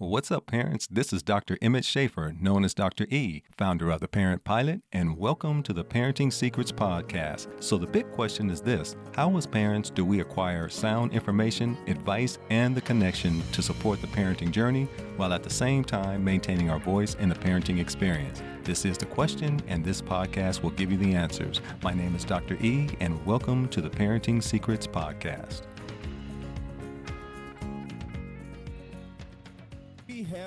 What's 0.00 0.30
up, 0.30 0.46
parents? 0.46 0.86
This 0.86 1.12
is 1.12 1.24
Dr. 1.24 1.58
Emmett 1.60 1.84
Schaefer, 1.84 2.32
known 2.40 2.64
as 2.64 2.72
Dr. 2.72 3.08
E, 3.10 3.42
founder 3.50 3.90
of 3.90 3.98
the 3.98 4.06
Parent 4.06 4.44
Pilot, 4.44 4.80
and 4.92 5.18
welcome 5.18 5.60
to 5.64 5.72
the 5.72 5.84
Parenting 5.84 6.32
Secrets 6.32 6.70
Podcast. 6.70 7.48
So, 7.60 7.76
the 7.76 7.88
big 7.88 8.08
question 8.12 8.48
is 8.48 8.60
this 8.60 8.94
How, 9.16 9.36
as 9.36 9.44
parents, 9.44 9.90
do 9.90 10.04
we 10.04 10.20
acquire 10.20 10.68
sound 10.68 11.12
information, 11.12 11.76
advice, 11.88 12.38
and 12.48 12.76
the 12.76 12.80
connection 12.80 13.42
to 13.50 13.60
support 13.60 14.00
the 14.00 14.06
parenting 14.06 14.52
journey 14.52 14.84
while 15.16 15.32
at 15.32 15.42
the 15.42 15.50
same 15.50 15.82
time 15.82 16.22
maintaining 16.22 16.70
our 16.70 16.78
voice 16.78 17.16
in 17.16 17.28
the 17.28 17.34
parenting 17.34 17.80
experience? 17.80 18.40
This 18.62 18.84
is 18.84 18.98
the 18.98 19.06
question, 19.06 19.60
and 19.66 19.84
this 19.84 20.00
podcast 20.00 20.62
will 20.62 20.70
give 20.70 20.92
you 20.92 20.98
the 20.98 21.14
answers. 21.16 21.60
My 21.82 21.92
name 21.92 22.14
is 22.14 22.24
Dr. 22.24 22.54
E, 22.60 22.88
and 23.00 23.26
welcome 23.26 23.66
to 23.70 23.80
the 23.80 23.90
Parenting 23.90 24.44
Secrets 24.44 24.86
Podcast. 24.86 25.62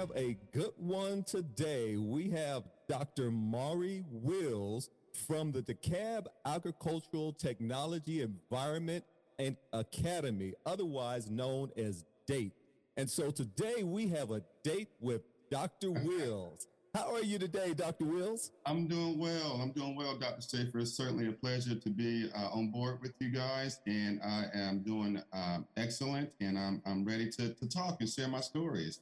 Have 0.01 0.11
a 0.15 0.35
good 0.51 0.73
one 0.77 1.21
today. 1.21 1.95
We 1.95 2.31
have 2.31 2.63
Dr. 2.89 3.29
Mari 3.29 4.03
Wills 4.09 4.89
from 5.27 5.51
the 5.51 5.61
DeKalb 5.61 6.25
Agricultural 6.43 7.33
Technology 7.33 8.23
Environment 8.23 9.05
and 9.37 9.55
Academy, 9.71 10.53
otherwise 10.65 11.29
known 11.29 11.69
as 11.77 12.03
DATE. 12.25 12.51
And 12.97 13.07
so 13.07 13.29
today 13.29 13.83
we 13.83 14.07
have 14.07 14.31
a 14.31 14.41
date 14.63 14.89
with 14.99 15.21
Dr. 15.51 15.91
Wills. 15.91 16.67
How 16.95 17.13
are 17.13 17.21
you 17.21 17.37
today, 17.37 17.75
Dr. 17.75 18.05
Wills? 18.05 18.49
I'm 18.65 18.87
doing 18.87 19.19
well. 19.19 19.59
I'm 19.61 19.69
doing 19.69 19.95
well, 19.95 20.17
Dr. 20.17 20.41
Schaefer. 20.41 20.79
It's 20.79 20.93
certainly 20.93 21.27
a 21.27 21.31
pleasure 21.31 21.75
to 21.75 21.89
be 21.91 22.27
uh, 22.35 22.49
on 22.49 22.71
board 22.71 23.01
with 23.03 23.13
you 23.19 23.29
guys, 23.29 23.79
and 23.85 24.19
I 24.23 24.45
am 24.51 24.79
doing 24.79 25.21
uh, 25.31 25.59
excellent, 25.77 26.31
and 26.41 26.57
I'm, 26.57 26.81
I'm 26.87 27.05
ready 27.05 27.29
to, 27.29 27.53
to 27.53 27.69
talk 27.69 27.97
and 28.01 28.09
share 28.09 28.27
my 28.27 28.41
stories. 28.41 28.99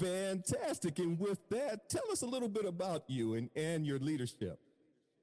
Fantastic. 0.00 0.98
And 0.98 1.18
with 1.18 1.38
that, 1.50 1.88
tell 1.88 2.10
us 2.10 2.22
a 2.22 2.26
little 2.26 2.48
bit 2.48 2.64
about 2.64 3.04
you 3.08 3.34
and, 3.34 3.48
and 3.56 3.86
your 3.86 3.98
leadership. 3.98 4.58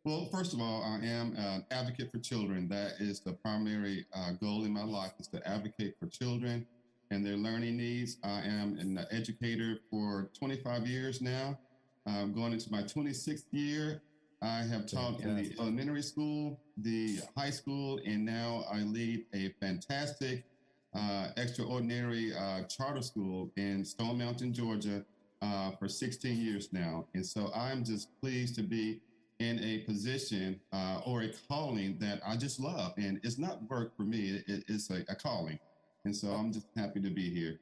Well, 0.06 0.28
first 0.32 0.54
of 0.54 0.62
all, 0.62 0.82
I 0.84 1.06
am 1.06 1.36
an 1.36 1.66
advocate 1.72 2.12
for 2.12 2.20
children. 2.20 2.68
That 2.70 2.94
is 3.00 3.20
the 3.20 3.34
primary 3.34 4.06
uh, 4.14 4.32
goal 4.42 4.64
in 4.66 4.74
my 4.74 4.84
life 4.84 5.12
is 5.20 5.28
to 5.28 5.48
advocate 5.48 5.96
for 6.00 6.08
children 6.08 6.66
and 7.12 7.26
their 7.26 7.36
learning 7.36 7.78
needs. 7.78 8.18
I 8.24 8.40
am 8.42 8.78
an 8.80 9.06
educator 9.12 9.80
for 9.92 10.30
25 10.38 10.88
years 10.88 11.22
now. 11.22 11.58
I'm 12.06 12.34
going 12.34 12.54
into 12.54 12.72
my 12.72 12.82
26th 12.82 13.44
year. 13.52 14.02
I 14.42 14.62
have 14.62 14.86
taught 14.88 15.20
Fantastic. 15.20 15.26
in 15.26 15.36
the 15.36 15.62
elementary 15.62 16.02
school, 16.02 16.60
the 16.78 17.20
high 17.36 17.50
school, 17.50 18.00
and 18.06 18.26
now 18.26 18.64
I 18.72 18.80
lead 18.84 19.26
a 19.34 19.50
fantastic 19.60 20.46
uh, 20.94 21.28
extraordinary 21.38 22.34
uh, 22.34 22.64
charter 22.64 23.02
school 23.02 23.52
in 23.58 23.86
Stone 23.86 24.18
Mountain, 24.18 24.54
Georgia, 24.54 25.04
uh, 25.42 25.72
for 25.72 25.88
16 25.88 26.38
years 26.38 26.70
now. 26.74 27.06
And 27.14 27.26
so 27.26 27.52
I'm 27.56 27.84
just 27.84 28.10
pleased 28.20 28.56
to 28.56 28.64
be 28.64 29.02
in 29.40 29.60
a 29.64 29.80
position 29.80 30.60
uh, 30.74 31.02
or 31.06 31.22
a 31.22 31.30
calling 31.48 31.98
that 32.00 32.22
I 32.26 32.36
just 32.36 32.60
love. 32.60 32.94
And 32.98 33.20
it's 33.24 33.38
not 33.38 33.62
work 33.70 33.96
for 33.96 34.04
me, 34.04 34.42
it, 34.48 34.66
it's 34.68 34.90
a, 34.90 35.06
a 35.08 35.16
calling. 35.16 35.60
And 36.06 36.16
so 36.16 36.30
I'm 36.30 36.52
just 36.52 36.68
happy 36.76 37.00
to 37.02 37.10
be 37.10 37.30
here. 37.30 37.60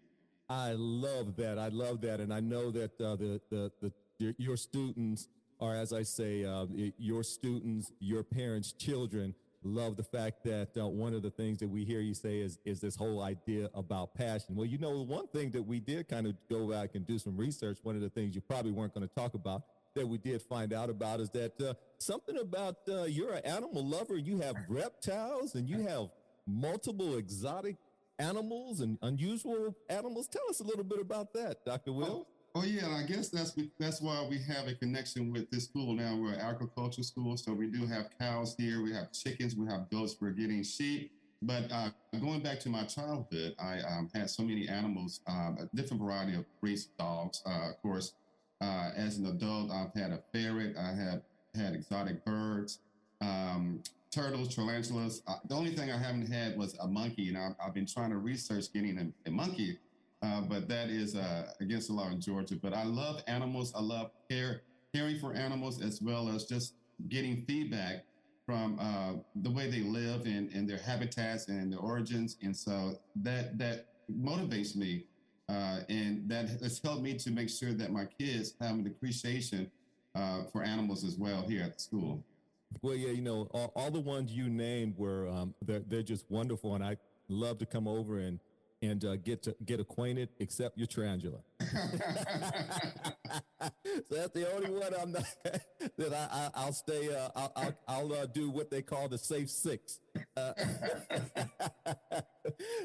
I 0.50 0.74
love 0.74 1.36
that. 1.36 1.60
I 1.60 1.68
love 1.68 2.02
that. 2.02 2.20
And 2.20 2.34
I 2.34 2.40
know 2.40 2.72
that 2.72 3.00
uh, 3.02 3.16
the, 3.16 3.42
the, 3.50 3.72
the, 3.82 3.92
your, 4.18 4.34
your 4.38 4.58
students 4.58 5.28
are, 5.60 5.76
as 5.76 5.92
I 5.92 6.04
say, 6.04 6.46
uh, 6.46 6.66
your 6.98 7.24
students, 7.24 7.92
your 8.00 8.24
parents' 8.24 8.72
children 8.72 9.36
love 9.64 9.98
the 9.98 10.04
fact 10.04 10.44
that 10.44 10.70
uh, 10.78 10.88
one 10.88 11.14
of 11.14 11.22
the 11.22 11.30
things 11.30 11.60
that 11.60 11.68
we 11.68 11.84
hear 11.84 12.00
you 12.00 12.14
say 12.14 12.40
is 12.40 12.60
is 12.66 12.80
this 12.80 12.96
whole 12.96 13.22
idea 13.22 13.70
about 13.74 14.14
passion. 14.14 14.56
Well, 14.56 14.66
you 14.66 14.78
know, 14.78 15.02
one 15.04 15.28
thing 15.28 15.52
that 15.52 15.64
we 15.64 15.80
did 15.80 16.08
kind 16.08 16.28
of 16.28 16.36
go 16.50 16.70
back 16.70 16.96
and 16.96 17.06
do 17.06 17.20
some 17.20 17.36
research. 17.36 17.80
One 17.84 17.96
of 17.96 18.02
the 18.02 18.10
things 18.10 18.36
you 18.36 18.42
probably 18.42 18.72
weren't 18.72 18.94
going 18.94 19.08
to 19.08 19.14
talk 19.14 19.34
about 19.34 19.64
that 19.96 20.08
we 20.08 20.18
did 20.18 20.42
find 20.42 20.74
out 20.74 20.90
about 20.90 21.20
is 21.20 21.30
that 21.32 21.60
uh, 21.60 21.74
something 21.98 22.38
about 22.38 22.78
uh, 22.88 23.04
you're 23.04 23.34
an 23.34 23.46
animal 23.46 23.84
lover. 23.86 24.18
You 24.18 24.40
have 24.40 24.56
reptiles 24.70 25.56
and 25.56 25.68
you 25.68 25.82
have 25.88 26.10
multiple 26.46 27.18
exotic 27.18 27.76
animals 28.20 28.80
and 28.80 28.98
unusual 29.02 29.76
animals. 29.90 30.28
Tell 30.28 30.48
us 30.50 30.60
a 30.60 30.64
little 30.64 30.84
bit 30.84 31.00
about 31.00 31.34
that, 31.34 31.66
Dr. 31.66 31.94
Will. 31.94 32.28
Oh, 32.28 32.28
Oh 32.58 32.64
yeah, 32.64 32.90
I 32.90 33.04
guess 33.04 33.30
that's 33.30 33.54
that's 33.78 34.02
why 34.02 34.26
we 34.28 34.40
have 34.40 34.68
a 34.68 34.74
connection 34.74 35.32
with 35.32 35.48
this 35.52 35.66
school 35.66 35.94
now. 35.94 36.18
We're 36.20 36.34
an 36.34 36.40
agriculture 36.40 37.04
school, 37.04 37.38
so 37.38 37.54
we 37.54 37.68
do 37.68 37.86
have 37.86 38.10
cows 38.20 38.56
here, 38.58 38.82
we 38.82 38.92
have 38.94 39.12
chickens, 39.12 39.56
we 39.56 39.68
have 39.68 39.88
goats, 39.92 40.16
we're 40.20 40.32
getting 40.32 40.64
sheep. 40.64 41.12
But 41.44 41.72
uh, 41.72 41.92
going 42.20 42.42
back 42.42 42.60
to 42.62 42.70
my 42.70 42.84
childhood, 42.86 43.54
I 43.60 43.82
um, 43.82 44.10
had 44.12 44.32
so 44.32 44.42
many 44.42 44.68
animals, 44.68 45.20
um, 45.28 45.60
a 45.62 45.76
different 45.76 46.02
variety 46.02 46.34
of 46.34 46.46
breeds 46.60 46.86
dogs. 46.98 47.44
Uh, 47.46 47.70
of 47.70 47.82
course, 47.84 48.14
uh, 48.60 48.90
as 48.96 49.20
an 49.20 49.28
adult, 49.28 49.70
I've 49.70 49.94
had 49.94 50.10
a 50.10 50.20
ferret, 50.34 50.76
I 50.80 50.94
have 50.94 51.22
had 51.54 51.76
exotic 51.76 52.26
birds, 52.26 52.80
um, 53.22 53.84
turtles, 54.10 54.56
tarantulas. 54.56 55.22
Uh, 55.28 55.36
the 55.48 55.54
only 55.54 55.76
thing 55.76 55.92
I 55.92 55.98
haven't 56.00 56.34
had 56.34 56.58
was 56.58 56.76
a 56.80 56.88
monkey, 56.88 57.30
and 57.30 57.38
I've, 57.38 57.54
I've 57.64 57.76
been 57.76 57.86
trying 57.86 58.10
to 58.10 58.18
research 58.18 58.74
getting 58.74 58.98
a, 58.98 59.30
a 59.30 59.32
monkey 59.32 59.78
uh, 60.22 60.42
but 60.42 60.68
that 60.68 60.90
is 60.90 61.16
uh, 61.16 61.52
against 61.60 61.88
the 61.88 61.94
law 61.94 62.10
in 62.10 62.20
Georgia. 62.20 62.56
But 62.56 62.74
I 62.74 62.84
love 62.84 63.22
animals. 63.28 63.74
I 63.76 63.82
love 63.82 64.12
care, 64.30 64.62
caring 64.94 65.20
for 65.20 65.34
animals 65.34 65.82
as 65.82 66.02
well 66.02 66.30
as 66.30 66.46
just 66.46 66.74
getting 67.10 67.44
feedback 67.46 68.06
from 68.46 68.80
uh, 68.80 69.14
the 69.36 69.52
way 69.52 69.70
they 69.70 69.82
live 69.82 70.26
and, 70.26 70.50
and 70.52 70.70
their 70.70 70.78
habitats 70.78 71.48
and 71.48 71.72
their 71.72 71.80
origins. 71.80 72.38
And 72.42 72.56
so 72.56 73.00
that 73.18 73.58
that 73.58 73.88
motivates 74.12 74.76
me. 74.76 75.06
Uh, 75.50 75.80
and 75.88 76.28
that 76.30 76.50
has 76.62 76.82
helped 76.84 77.02
me 77.02 77.18
to 77.18 77.32
make 77.32 77.50
sure 77.50 77.72
that 77.74 77.90
my 77.90 78.06
kids 78.20 78.56
have 78.60 78.76
an 78.76 78.86
appreciation 78.86 79.72
uh, 80.14 80.44
for 80.52 80.62
animals 80.62 81.06
as 81.06 81.16
well 81.16 81.42
here 81.48 81.64
at 81.64 81.76
the 81.76 81.80
school. 81.80 82.22
Well, 82.82 82.96
yeah, 82.96 83.12
you 83.12 83.22
know, 83.22 83.48
all, 83.52 83.72
all 83.74 83.92
the 83.92 84.00
ones 84.00 84.32
you 84.32 84.50
named 84.50 84.98
were 84.98 85.30
um, 85.30 85.54
they're, 85.66 85.80
they're 85.80 86.04
just 86.04 86.26
wonderful, 86.30 86.76
and 86.76 86.84
I 86.84 86.98
love 87.30 87.60
to 87.60 87.66
come 87.66 87.88
over 87.88 88.20
and 88.20 88.40
and 88.82 89.04
uh, 89.06 89.16
get 89.18 89.44
to 89.44 89.56
get 89.66 89.80
acquainted, 89.80 90.30
except 90.40 90.78
your 90.78 90.88
tarantula. 90.88 91.40
so 91.62 91.70
that's 94.12 94.34
the 94.34 94.52
only 94.54 94.70
one 94.70 94.94
I'm 95.00 95.12
not 95.12 95.26
that 95.98 96.14
I, 96.14 96.50
I 96.54 96.66
will 96.66 96.74
stay. 96.74 97.16
Uh, 97.16 97.30
I'll 97.36 97.52
I'll, 97.56 97.78
I'll 97.88 98.14
uh, 98.14 98.26
do 98.28 98.50
what 98.50 98.70
they 98.70 98.82
call 98.82 99.08
the 99.08 99.18
safe 99.18 99.50
six. 99.50 100.00
Uh, 100.36 100.54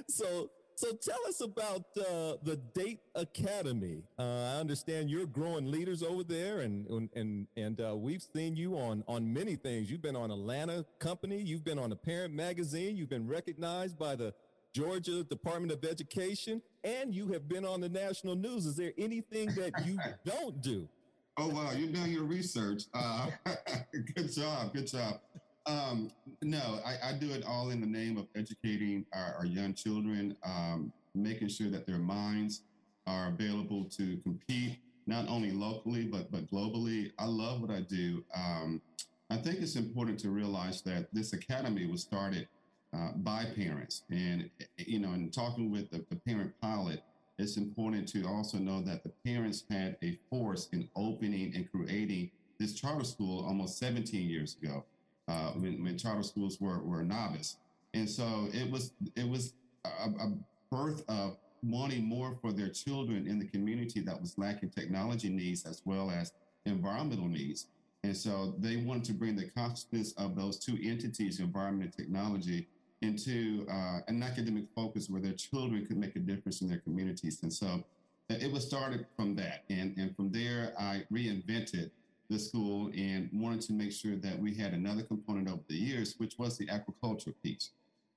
so 0.09 0.51
so 0.75 0.93
tell 0.95 1.21
us 1.29 1.41
about 1.41 1.85
uh, 1.97 2.39
the 2.43 2.59
Date 2.75 3.01
Academy. 3.15 4.03
Uh, 4.19 4.23
I 4.23 4.61
understand 4.61 5.11
you're 5.11 5.27
growing 5.27 5.71
leaders 5.71 6.03
over 6.03 6.25
there, 6.25 6.61
and 6.61 7.09
and 7.15 7.47
and 7.57 8.01
we've 8.01 8.23
seen 8.35 8.57
you 8.57 8.77
on 8.77 9.05
on 9.07 9.33
many 9.33 9.57
things. 9.57 9.91
You've 9.91 10.03
been 10.03 10.17
on 10.17 10.31
Atlanta 10.31 10.87
Company, 10.99 11.41
you've 11.41 11.65
been 11.65 11.79
on 11.79 11.91
the 11.91 11.97
Parent 11.97 12.33
Magazine, 12.35 12.97
you've 12.97 13.11
been 13.11 13.29
recognized 13.29 13.99
by 13.99 14.17
the 14.17 14.35
Georgia 14.73 15.23
Department 15.23 15.73
of 15.73 15.85
Education, 15.85 16.63
and 16.83 17.15
you 17.15 17.29
have 17.29 17.49
been 17.49 17.65
on 17.65 17.81
the 17.81 17.89
national 17.89 18.35
news. 18.35 18.65
Is 18.67 18.77
there 18.77 18.93
anything 18.97 19.49
that 19.55 19.87
you 19.87 19.99
don't 20.25 20.61
do? 20.63 20.89
Oh 21.37 21.49
wow, 21.49 21.73
you've 21.73 21.95
done 21.95 22.11
your 22.11 22.25
research. 22.25 22.85
Uh, 22.95 23.29
good 24.15 24.33
job, 24.33 24.73
good 24.73 24.87
job. 24.87 25.21
Um, 25.67 26.11
no, 26.43 26.81
I, 26.85 27.11
I, 27.11 27.13
do 27.13 27.31
it 27.31 27.45
all 27.47 27.71
in 27.71 27.81
the 27.81 27.87
name 27.87 28.19
of 28.19 28.27
educating 28.35 29.07
our, 29.13 29.37
our 29.39 29.47
young 29.47 29.75
children, 29.75 30.37
um, 30.43 30.93
making 31.15 31.49
sure 31.49 31.71
that 31.71 31.87
their 31.87 31.99
minds 31.99 32.63
are 33.07 33.29
available 33.29 33.85
to 33.85 34.17
compete 34.25 34.79
not 35.07 35.29
only 35.29 35.53
locally 35.53 36.05
but 36.05 36.33
but 36.33 36.51
globally. 36.51 37.13
I 37.19 37.27
love 37.27 37.61
what 37.61 37.71
I 37.71 37.81
do. 37.81 38.25
Um, 38.35 38.83
I 39.31 39.37
think 39.37 39.61
it's 39.61 39.77
important 39.77 40.19
to 40.21 40.31
realize 40.31 40.83
that 40.83 41.07
this 41.13 41.33
academy 41.33 41.87
was 41.87 42.03
started 42.03 42.49
uh, 42.95 43.13
by 43.17 43.45
parents. 43.57 44.03
And, 44.11 44.51
you 44.77 44.99
know, 44.99 45.13
in 45.13 45.31
talking 45.31 45.71
with 45.71 45.91
the, 45.91 46.05
the, 46.11 46.17
parent 46.17 46.53
pilot, 46.61 47.03
it's 47.39 47.57
important 47.57 48.09
to 48.11 48.27
also 48.27 48.59
know 48.59 48.83
that 48.83 49.03
the 49.03 49.11
parents 49.25 49.65
had 49.71 49.97
a 50.03 50.19
force 50.29 50.69
in 50.73 50.89
opening 50.95 51.53
and 51.55 51.71
creating 51.71 52.31
this 52.59 52.75
charter 52.75 53.05
school 53.05 53.45
almost 53.47 53.79
17 53.79 54.29
years 54.29 54.57
ago 54.63 54.85
uh, 55.29 55.51
when, 55.53 55.83
when, 55.83 55.97
charter 55.97 56.23
schools 56.23 56.61
were, 56.61 56.81
were 56.81 57.03
novice. 57.03 57.57
And 57.95 58.09
so 58.09 58.49
it 58.53 58.71
was, 58.71 58.93
it 59.17 59.29
was 59.29 59.55
a, 59.85 60.09
a 60.09 60.33
birth 60.71 61.03
of 61.09 61.37
wanting 61.63 62.05
more 62.05 62.37
for 62.41 62.53
their 62.53 62.69
children 62.69 63.27
in 63.27 63.39
the 63.39 63.47
community 63.47 64.01
that 64.01 64.21
was 64.21 64.37
lacking 64.37 64.71
technology 64.71 65.29
needs 65.29 65.65
as 65.65 65.83
well 65.85 66.11
as 66.11 66.33
environmental 66.67 67.29
needs. 67.29 67.67
And 68.05 68.17
so 68.17 68.55
they 68.59 68.77
wanted 68.77 69.05
to 69.05 69.13
bring 69.13 69.37
the 69.37 69.49
consciousness 69.51 70.13
of 70.19 70.35
those 70.35 70.59
two 70.59 70.77
entities, 70.83 71.39
environment 71.39 71.95
and 71.97 72.05
technology, 72.05 72.67
into 73.03 73.67
uh, 73.71 74.01
an 74.09 74.23
academic 74.23 74.65
focus 74.75 75.09
where 75.09 75.21
their 75.21 75.33
children 75.33 75.87
could 75.87 75.97
make 75.97 76.17
a 76.17 76.21
difference 76.21 76.61
in 76.61 76.69
their 76.69 76.79
communities. 76.79 77.43
And 77.43 77.53
so 77.53 77.85
uh, 78.31 78.35
it 78.41 78.51
was 78.51 78.67
started 78.67 79.07
from 79.17 79.35
that. 79.37 79.65
And, 79.71 79.97
and 79.97 80.15
from 80.17 80.31
there, 80.31 80.73
I 80.79 81.05
reinvented 81.13 81.91
the 82.31 82.39
school 82.39 82.91
and 82.97 83.29
wanted 83.33 83.61
to 83.63 83.73
make 83.73 83.93
sure 83.93 84.17
that 84.17 84.39
we 84.39 84.55
had 84.55 84.73
another 84.73 85.03
component 85.03 85.49
over 85.49 85.63
the 85.69 85.75
years, 85.75 86.15
which 86.19 86.39
was 86.39 86.57
the 86.57 86.69
agriculture 86.69 87.35
piece. 87.43 87.71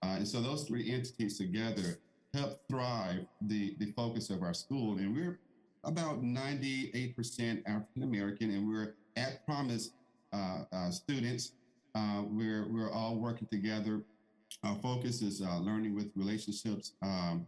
Uh, 0.03 0.15
and 0.17 0.27
so 0.27 0.41
those 0.41 0.63
three 0.63 0.91
entities 0.91 1.37
together 1.37 1.99
help 2.33 2.61
thrive 2.69 3.25
the, 3.41 3.75
the 3.79 3.91
focus 3.93 4.29
of 4.29 4.43
our 4.43 4.53
school. 4.53 4.97
And 4.97 5.13
we're 5.13 5.39
about 5.85 6.23
98% 6.23 7.61
African 7.65 8.03
American, 8.03 8.49
and 8.51 8.67
we're 8.67 8.95
at 9.15 9.45
Promise 9.45 9.91
uh, 10.33 10.63
uh, 10.71 10.89
students. 10.91 11.53
Uh, 11.93 12.23
we're 12.25 12.67
we're 12.67 12.91
all 12.91 13.15
working 13.15 13.47
together. 13.49 14.01
Our 14.63 14.75
focus 14.75 15.21
is 15.21 15.41
uh, 15.41 15.57
learning 15.59 15.95
with 15.95 16.11
relationships, 16.15 16.93
um, 17.01 17.47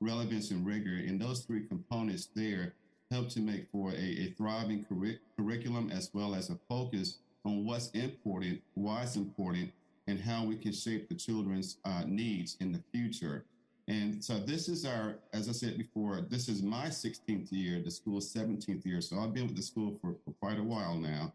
relevance, 0.00 0.50
and 0.50 0.66
rigor, 0.66 0.96
and 1.06 1.20
those 1.20 1.40
three 1.40 1.66
components 1.66 2.28
there 2.34 2.74
help 3.10 3.28
to 3.30 3.40
make 3.40 3.66
for 3.70 3.90
a, 3.92 3.94
a 3.94 4.34
thriving 4.36 4.84
curri- 4.90 5.18
curriculum 5.36 5.90
as 5.90 6.10
well 6.12 6.34
as 6.34 6.50
a 6.50 6.58
focus 6.68 7.18
on 7.44 7.64
what's 7.64 7.90
important, 7.90 8.60
why 8.74 9.02
it's 9.02 9.16
important, 9.16 9.70
and 10.06 10.20
how 10.20 10.44
we 10.44 10.56
can 10.56 10.72
shape 10.72 11.08
the 11.08 11.14
children's 11.14 11.78
uh, 11.84 12.02
needs 12.06 12.56
in 12.60 12.72
the 12.72 12.82
future. 12.92 13.44
And 13.86 14.22
so 14.22 14.38
this 14.38 14.68
is 14.68 14.84
our, 14.84 15.16
as 15.32 15.48
I 15.48 15.52
said 15.52 15.78
before, 15.78 16.20
this 16.28 16.48
is 16.48 16.62
my 16.62 16.86
16th 16.86 17.50
year, 17.50 17.80
the 17.82 17.90
school's 17.90 18.32
17th 18.32 18.84
year. 18.84 19.00
So 19.00 19.18
I've 19.18 19.32
been 19.32 19.46
with 19.46 19.56
the 19.56 19.62
school 19.62 19.98
for, 20.02 20.14
for 20.24 20.32
quite 20.40 20.58
a 20.58 20.62
while 20.62 20.96
now. 20.96 21.32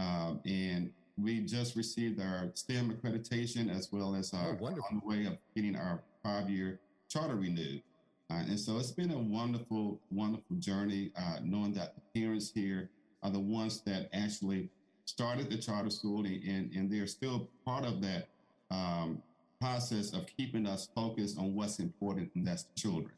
Um, 0.00 0.40
and 0.44 0.90
we 1.16 1.40
just 1.40 1.76
received 1.76 2.20
our 2.20 2.50
STEM 2.54 2.90
accreditation 2.92 3.74
as 3.74 3.90
well 3.92 4.14
as 4.14 4.32
our, 4.32 4.58
oh, 4.60 4.66
on 4.66 5.00
the 5.02 5.06
way 5.06 5.26
of 5.26 5.36
getting 5.54 5.76
our 5.76 6.02
five 6.22 6.48
year 6.48 6.80
charter 7.08 7.36
renewed. 7.36 7.82
Uh, 8.30 8.44
and 8.48 8.58
so 8.58 8.78
it's 8.78 8.92
been 8.92 9.10
a 9.10 9.18
wonderful, 9.18 10.00
wonderful 10.10 10.56
journey, 10.56 11.12
uh, 11.16 11.36
knowing 11.42 11.72
that 11.74 11.94
the 11.94 12.20
parents 12.20 12.50
here 12.54 12.88
are 13.22 13.30
the 13.30 13.38
ones 13.38 13.82
that 13.82 14.08
actually 14.12 14.70
started 15.04 15.50
the 15.50 15.58
charter 15.58 15.90
school 15.90 16.24
and, 16.24 16.72
and 16.74 16.90
they're 16.90 17.06
still 17.06 17.48
part 17.64 17.84
of 17.84 18.00
that 18.00 18.28
um, 18.70 19.22
process 19.60 20.12
of 20.12 20.26
keeping 20.36 20.66
us 20.66 20.88
focused 20.94 21.38
on 21.38 21.54
what's 21.54 21.78
important, 21.78 22.30
and 22.34 22.46
that's 22.46 22.64
the 22.64 22.74
children. 22.74 23.12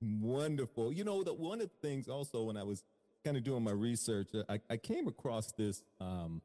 Wonderful. 0.00 0.92
You 0.92 1.04
know, 1.04 1.22
that 1.24 1.38
one 1.38 1.60
of 1.60 1.68
the 1.68 1.88
things 1.88 2.08
also 2.08 2.44
when 2.44 2.56
I 2.56 2.62
was 2.62 2.84
kind 3.24 3.36
of 3.36 3.42
doing 3.42 3.64
my 3.64 3.72
research, 3.72 4.28
uh, 4.34 4.44
I, 4.48 4.60
I 4.70 4.76
came 4.76 5.08
across 5.08 5.52
this, 5.52 5.82
um, 6.00 6.40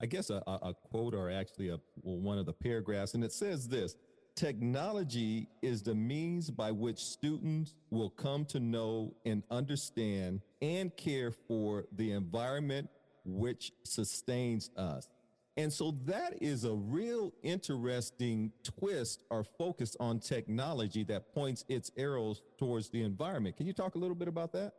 I 0.00 0.06
guess, 0.06 0.30
a, 0.30 0.42
a, 0.46 0.74
quote 0.74 1.14
or 1.14 1.30
actually 1.30 1.70
a, 1.70 1.78
one 2.02 2.38
of 2.38 2.46
the 2.46 2.52
paragraphs, 2.52 3.14
and 3.14 3.24
it 3.24 3.32
says 3.32 3.68
this 3.68 3.96
Technology 4.38 5.48
is 5.62 5.82
the 5.82 5.96
means 5.96 6.48
by 6.48 6.70
which 6.70 6.98
students 6.98 7.74
will 7.90 8.10
come 8.10 8.44
to 8.44 8.60
know 8.60 9.12
and 9.26 9.42
understand 9.50 10.42
and 10.62 10.96
care 10.96 11.32
for 11.32 11.86
the 11.96 12.12
environment 12.12 12.88
which 13.24 13.72
sustains 13.82 14.70
us. 14.76 15.08
And 15.56 15.72
so 15.72 15.96
that 16.04 16.40
is 16.40 16.64
a 16.64 16.72
real 16.72 17.32
interesting 17.42 18.52
twist 18.62 19.24
or 19.28 19.42
focus 19.42 19.96
on 19.98 20.20
technology 20.20 21.02
that 21.04 21.34
points 21.34 21.64
its 21.68 21.90
arrows 21.96 22.42
towards 22.58 22.90
the 22.90 23.02
environment. 23.02 23.56
Can 23.56 23.66
you 23.66 23.72
talk 23.72 23.96
a 23.96 23.98
little 23.98 24.14
bit 24.14 24.28
about 24.28 24.52
that? 24.52 24.74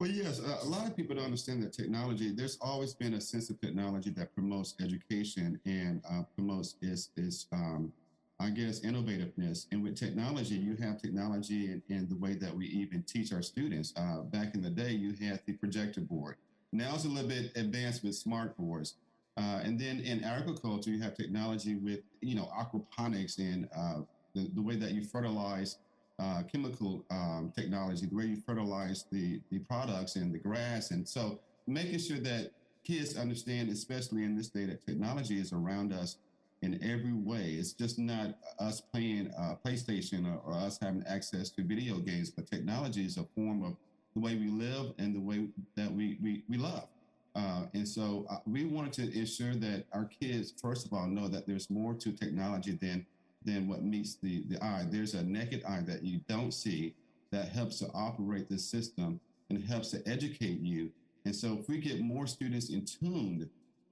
Well, 0.00 0.08
yes, 0.08 0.38
a 0.38 0.66
lot 0.66 0.86
of 0.86 0.96
people 0.96 1.14
don't 1.14 1.26
understand 1.26 1.62
that 1.62 1.74
technology. 1.74 2.32
There's 2.32 2.56
always 2.62 2.94
been 2.94 3.12
a 3.12 3.20
sense 3.20 3.50
of 3.50 3.60
technology 3.60 4.08
that 4.12 4.34
promotes 4.34 4.74
education 4.80 5.60
and 5.66 6.00
uh, 6.10 6.22
promotes 6.34 6.76
its, 6.80 7.10
its 7.18 7.46
um, 7.52 7.92
I 8.40 8.48
guess, 8.48 8.80
innovativeness. 8.80 9.66
And 9.70 9.82
with 9.82 9.96
technology, 9.96 10.54
you 10.54 10.74
have 10.76 11.02
technology 11.02 11.66
in, 11.66 11.82
in 11.90 12.08
the 12.08 12.16
way 12.16 12.32
that 12.32 12.56
we 12.56 12.64
even 12.68 13.02
teach 13.02 13.30
our 13.34 13.42
students. 13.42 13.92
Uh, 13.94 14.22
back 14.22 14.54
in 14.54 14.62
the 14.62 14.70
day, 14.70 14.92
you 14.92 15.12
had 15.22 15.42
the 15.44 15.52
projector 15.52 16.00
board. 16.00 16.36
Now 16.72 16.94
it's 16.94 17.04
a 17.04 17.08
little 17.08 17.28
bit 17.28 17.52
advanced 17.54 18.02
with 18.02 18.14
smart 18.14 18.56
boards. 18.56 18.94
Uh, 19.36 19.60
and 19.62 19.78
then 19.78 20.00
in 20.00 20.24
agriculture, 20.24 20.88
you 20.88 21.02
have 21.02 21.14
technology 21.14 21.74
with, 21.74 22.00
you 22.22 22.36
know, 22.36 22.50
aquaponics 22.58 23.36
and 23.36 23.68
uh, 23.76 24.00
the, 24.34 24.50
the 24.54 24.62
way 24.62 24.76
that 24.76 24.92
you 24.92 25.04
fertilize 25.04 25.76
uh, 26.20 26.42
chemical 26.42 27.04
um, 27.10 27.52
technology, 27.56 28.06
the 28.06 28.14
way 28.14 28.26
you 28.26 28.36
fertilize 28.46 29.06
the, 29.10 29.40
the 29.50 29.58
products 29.60 30.16
and 30.16 30.32
the 30.34 30.38
grass. 30.38 30.90
And 30.90 31.08
so 31.08 31.40
making 31.66 31.98
sure 31.98 32.18
that 32.18 32.50
kids 32.84 33.16
understand, 33.16 33.70
especially 33.70 34.24
in 34.24 34.36
this 34.36 34.48
day, 34.48 34.66
that 34.66 34.84
technology 34.84 35.40
is 35.40 35.52
around 35.52 35.92
us 35.92 36.18
in 36.62 36.78
every 36.82 37.14
way. 37.14 37.52
It's 37.52 37.72
just 37.72 37.98
not 37.98 38.34
us 38.58 38.80
playing 38.80 39.32
uh, 39.38 39.54
PlayStation 39.64 40.26
or, 40.26 40.40
or, 40.44 40.52
us 40.54 40.78
having 40.80 41.02
access 41.08 41.48
to 41.50 41.62
video 41.62 41.98
games, 41.98 42.30
but 42.30 42.50
technology 42.50 43.04
is 43.06 43.16
a 43.16 43.24
form 43.34 43.62
of 43.62 43.76
the 44.14 44.20
way 44.20 44.36
we 44.36 44.48
live 44.48 44.92
and 44.98 45.14
the 45.14 45.20
way 45.20 45.48
that 45.76 45.90
we, 45.90 46.18
we, 46.22 46.42
we 46.48 46.58
love. 46.58 46.86
Uh, 47.34 47.62
and 47.74 47.88
so 47.88 48.26
uh, 48.28 48.38
we 48.44 48.64
wanted 48.64 48.92
to 48.92 49.18
ensure 49.18 49.54
that 49.54 49.84
our 49.92 50.04
kids, 50.04 50.52
first 50.60 50.84
of 50.84 50.92
all, 50.92 51.06
know 51.06 51.28
that 51.28 51.46
there's 51.46 51.70
more 51.70 51.94
to 51.94 52.12
technology 52.12 52.72
than 52.72 53.06
than 53.44 53.68
what 53.68 53.82
meets 53.82 54.16
the, 54.16 54.44
the 54.48 54.62
eye. 54.62 54.86
There's 54.88 55.14
a 55.14 55.22
naked 55.22 55.64
eye 55.64 55.82
that 55.86 56.02
you 56.02 56.20
don't 56.28 56.52
see 56.52 56.94
that 57.32 57.48
helps 57.48 57.78
to 57.78 57.86
operate 57.94 58.48
the 58.48 58.58
system 58.58 59.20
and 59.48 59.62
helps 59.62 59.90
to 59.90 60.02
educate 60.06 60.60
you. 60.60 60.90
And 61.24 61.34
so 61.34 61.56
if 61.60 61.68
we 61.68 61.78
get 61.78 62.00
more 62.00 62.26
students 62.26 62.70
in 62.70 62.84
tuned 62.84 63.48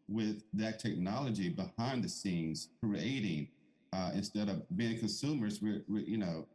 with 0.09 0.43
that 0.55 0.79
technology 0.79 1.49
behind 1.49 2.03
the 2.03 2.09
scenes, 2.09 2.69
creating 2.83 3.49
uh, 3.93 4.11
instead 4.15 4.49
of 4.49 4.62
being 4.77 4.99
consumers, 4.99 5.61
we're, 5.62 5.83
we're 5.89 6.00
you 6.05 6.19
know, 6.19 6.47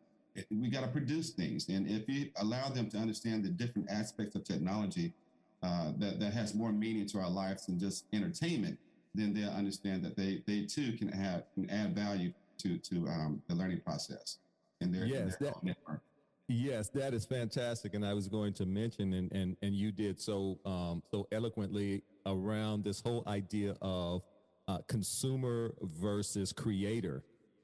we 0.50 0.70
got 0.70 0.82
to 0.82 0.88
produce 0.88 1.32
things. 1.32 1.70
And 1.70 1.88
if 1.88 2.10
you 2.10 2.30
allow 2.38 2.70
them 2.70 2.90
to 2.90 2.98
understand 2.98 3.44
the 3.44 3.50
different 3.50 3.90
aspects 3.90 4.36
of 4.36 4.44
technology, 4.44 5.14
uh, 5.62 5.94
that, 5.98 6.20
that 6.20 6.34
has 6.34 6.54
more 6.54 6.72
meaning 6.72 7.06
to 7.08 7.20
our 7.20 7.30
lives 7.30 7.68
than 7.68 7.80
just 7.80 8.06
entertainment, 8.12 8.78
then 9.16 9.34
they'll 9.34 9.50
understand 9.52 10.04
that 10.04 10.18
they, 10.18 10.44
they 10.46 10.66
too 10.66 10.94
can 10.94 11.08
have 11.08 11.44
can 11.54 11.70
add 11.70 11.96
value 11.96 12.34
to, 12.64 12.78
to 12.78 13.08
um, 13.08 13.42
the 13.48 13.56
learning 13.56 13.82
process 13.82 14.38
and 14.82 14.94
their, 14.94 15.06
yes, 15.06 15.36
their 15.38 15.54
that, 15.64 16.00
Yes, 16.50 16.90
that 16.90 17.14
is 17.14 17.26
fantastic. 17.26 17.94
And 17.94 18.06
I 18.06 18.14
was 18.14 18.28
going 18.28 18.54
to 18.56 18.66
mention, 18.66 19.14
and, 19.14 19.32
and, 19.32 19.56
and 19.62 19.74
you 19.74 19.92
did 19.92 20.20
so, 20.20 20.60
um, 20.66 21.02
so 21.10 21.26
eloquently 21.32 22.04
around 22.26 22.84
this 22.84 23.00
whole 23.00 23.24
idea 23.28 23.76
of 23.82 24.24
uh, 24.68 24.80
consumer 24.88 25.74
versus 25.82 26.52
creator. 26.52 27.24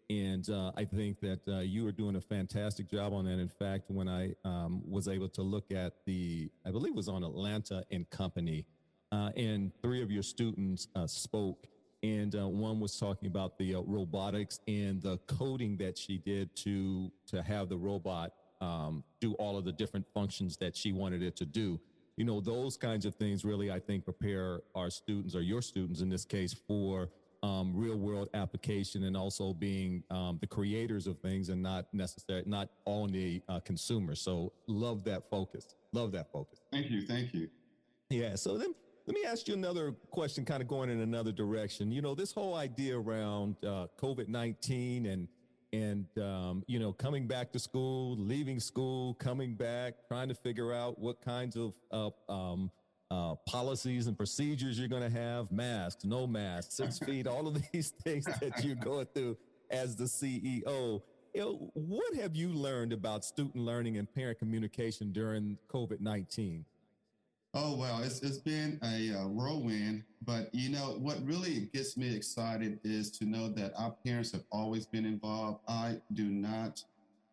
And 0.10 0.50
uh, 0.50 0.72
I 0.76 0.86
think 0.86 1.20
that 1.20 1.48
uh, 1.48 1.60
you 1.60 1.86
are 1.88 1.92
doing 1.92 2.16
a 2.16 2.22
fantastic 2.22 2.90
job 2.90 3.14
on 3.14 3.26
that. 3.26 3.38
In 3.38 3.50
fact, 3.50 3.92
when 3.92 4.08
I 4.08 4.34
um, 4.44 4.82
was 4.90 5.08
able 5.08 5.30
to 5.30 5.42
look 5.42 5.72
at 5.72 5.94
the, 6.06 6.50
I 6.66 6.72
believe 6.72 6.94
it 6.94 6.96
was 6.96 7.10
on 7.10 7.24
Atlanta 7.24 7.84
and 7.92 8.10
Company, 8.10 8.66
uh, 9.12 9.32
and 9.36 9.72
three 9.82 10.02
of 10.02 10.10
your 10.10 10.24
students 10.24 10.88
uh, 10.96 11.06
spoke, 11.06 11.68
and 12.04 12.36
uh, 12.36 12.48
one 12.48 12.80
was 12.80 12.98
talking 12.98 13.28
about 13.28 13.58
the 13.58 13.76
uh, 13.76 13.82
robotics 13.82 14.60
and 14.68 15.02
the 15.02 15.18
coding 15.28 15.78
that 15.78 15.98
she 15.98 16.18
did 16.18 16.56
to 16.58 17.12
to 17.28 17.42
have 17.42 17.70
the 17.70 17.78
robot 17.78 18.34
um, 18.62 19.04
do 19.20 19.34
all 19.34 19.58
of 19.58 19.66
the 19.66 19.72
different 19.72 20.06
functions 20.14 20.58
that 20.58 20.76
she 20.76 20.92
wanted 20.92 21.24
it 21.24 21.36
to 21.38 21.46
do. 21.46 21.80
You 22.18 22.26
know, 22.26 22.42
those 22.42 22.76
kinds 22.76 23.06
of 23.06 23.16
things 23.16 23.46
really, 23.46 23.72
I 23.72 23.80
think, 23.80 24.04
prepare 24.04 24.62
our 24.76 24.90
students 24.90 25.36
or 25.36 25.42
your 25.42 25.62
students 25.62 26.02
in 26.02 26.10
this 26.10 26.26
case 26.26 26.54
for 26.54 27.10
um, 27.44 27.72
real 27.74 27.98
world 27.98 28.30
application 28.34 29.06
and 29.06 29.16
also 29.16 29.54
being 29.54 30.04
um, 30.10 30.38
the 30.42 30.48
creators 30.48 31.08
of 31.08 31.18
things 31.20 31.48
and 31.48 31.62
not 31.62 31.86
necessarily 31.94 32.44
not 32.46 32.70
only 32.86 33.42
uh, 33.48 33.62
consumers. 33.62 34.20
So 34.20 34.52
love 34.68 35.06
that 35.06 35.30
focus. 35.30 35.76
Love 35.94 36.12
that 36.12 36.30
focus. 36.32 36.60
Thank 36.72 36.90
you. 36.90 37.04
Thank 37.04 37.34
you. 37.34 37.50
Yeah. 38.10 38.36
So 38.36 38.58
then 38.58 38.74
let 39.10 39.16
me 39.16 39.26
ask 39.26 39.48
you 39.48 39.56
another 39.56 39.94
question, 40.12 40.46
kind 40.46 40.62
of 40.62 40.68
going 40.68 40.88
in 40.92 41.00
another 41.00 41.32
direction. 41.32 41.92
You 41.92 42.00
know, 42.04 42.14
this 42.14 42.32
whole 42.32 42.54
idea 42.54 42.96
around 42.96 43.56
uh, 43.66 43.88
COVID 44.00 44.28
nineteen 44.28 45.08
and 45.08 45.28
and 45.74 46.06
um, 46.24 46.64
you 46.68 46.78
know 46.78 46.94
coming 46.94 47.26
back 47.26 47.52
to 47.54 47.60
school, 47.60 48.16
leaving 48.20 48.60
school, 48.60 49.16
coming 49.16 49.56
back, 49.56 49.96
trying 50.08 50.28
to 50.28 50.36
figure 50.36 50.72
out 50.72 51.00
what 51.00 51.22
kinds 51.22 51.58
of 51.58 51.74
uh, 51.92 52.32
um, 52.32 52.70
uh, 53.10 53.34
policies 53.48 54.06
and 54.06 54.16
procedures 54.16 54.78
you're 54.78 54.88
going 54.88 55.02
to 55.02 55.20
have, 55.20 55.52
masks, 55.52 56.06
no 56.06 56.28
masks, 56.28 56.76
six 56.76 57.00
feet, 57.06 57.26
all 57.26 57.48
of 57.48 57.60
these 57.74 57.90
things 58.04 58.26
that 58.26 58.64
you're 58.64 58.76
going 58.76 59.08
through 59.16 59.36
as 59.72 59.96
the 59.96 60.04
CEO. 60.04 61.02
You 61.34 61.42
know, 61.42 61.72
what 61.74 62.16
have 62.18 62.36
you 62.36 62.50
learned 62.50 62.94
about 62.94 63.26
student 63.26 63.56
learning 63.56 63.98
and 63.98 64.14
parent 64.14 64.38
communication 64.38 65.12
during 65.12 65.58
COVID 65.74 66.00
19? 66.00 66.64
Oh, 67.54 67.76
well, 67.76 68.04
it's, 68.04 68.22
it's 68.22 68.38
been 68.38 68.80
a 68.84 69.22
uh, 69.22 69.28
whirlwind. 69.28 70.04
But, 70.24 70.54
you 70.54 70.70
know, 70.70 70.98
what 71.00 71.26
really 71.26 71.70
gets 71.74 71.98
me 71.98 72.16
excited 72.16 72.80
is 72.84 73.10
to 73.12 73.26
know 73.26 73.50
that 73.50 73.74
our 73.76 73.96
parents 74.06 74.32
have 74.34 74.44
always 74.52 74.86
been 74.86 75.06
involved. 75.06 75.62
I 75.68 75.98
do 76.14 76.26
not 76.26 76.84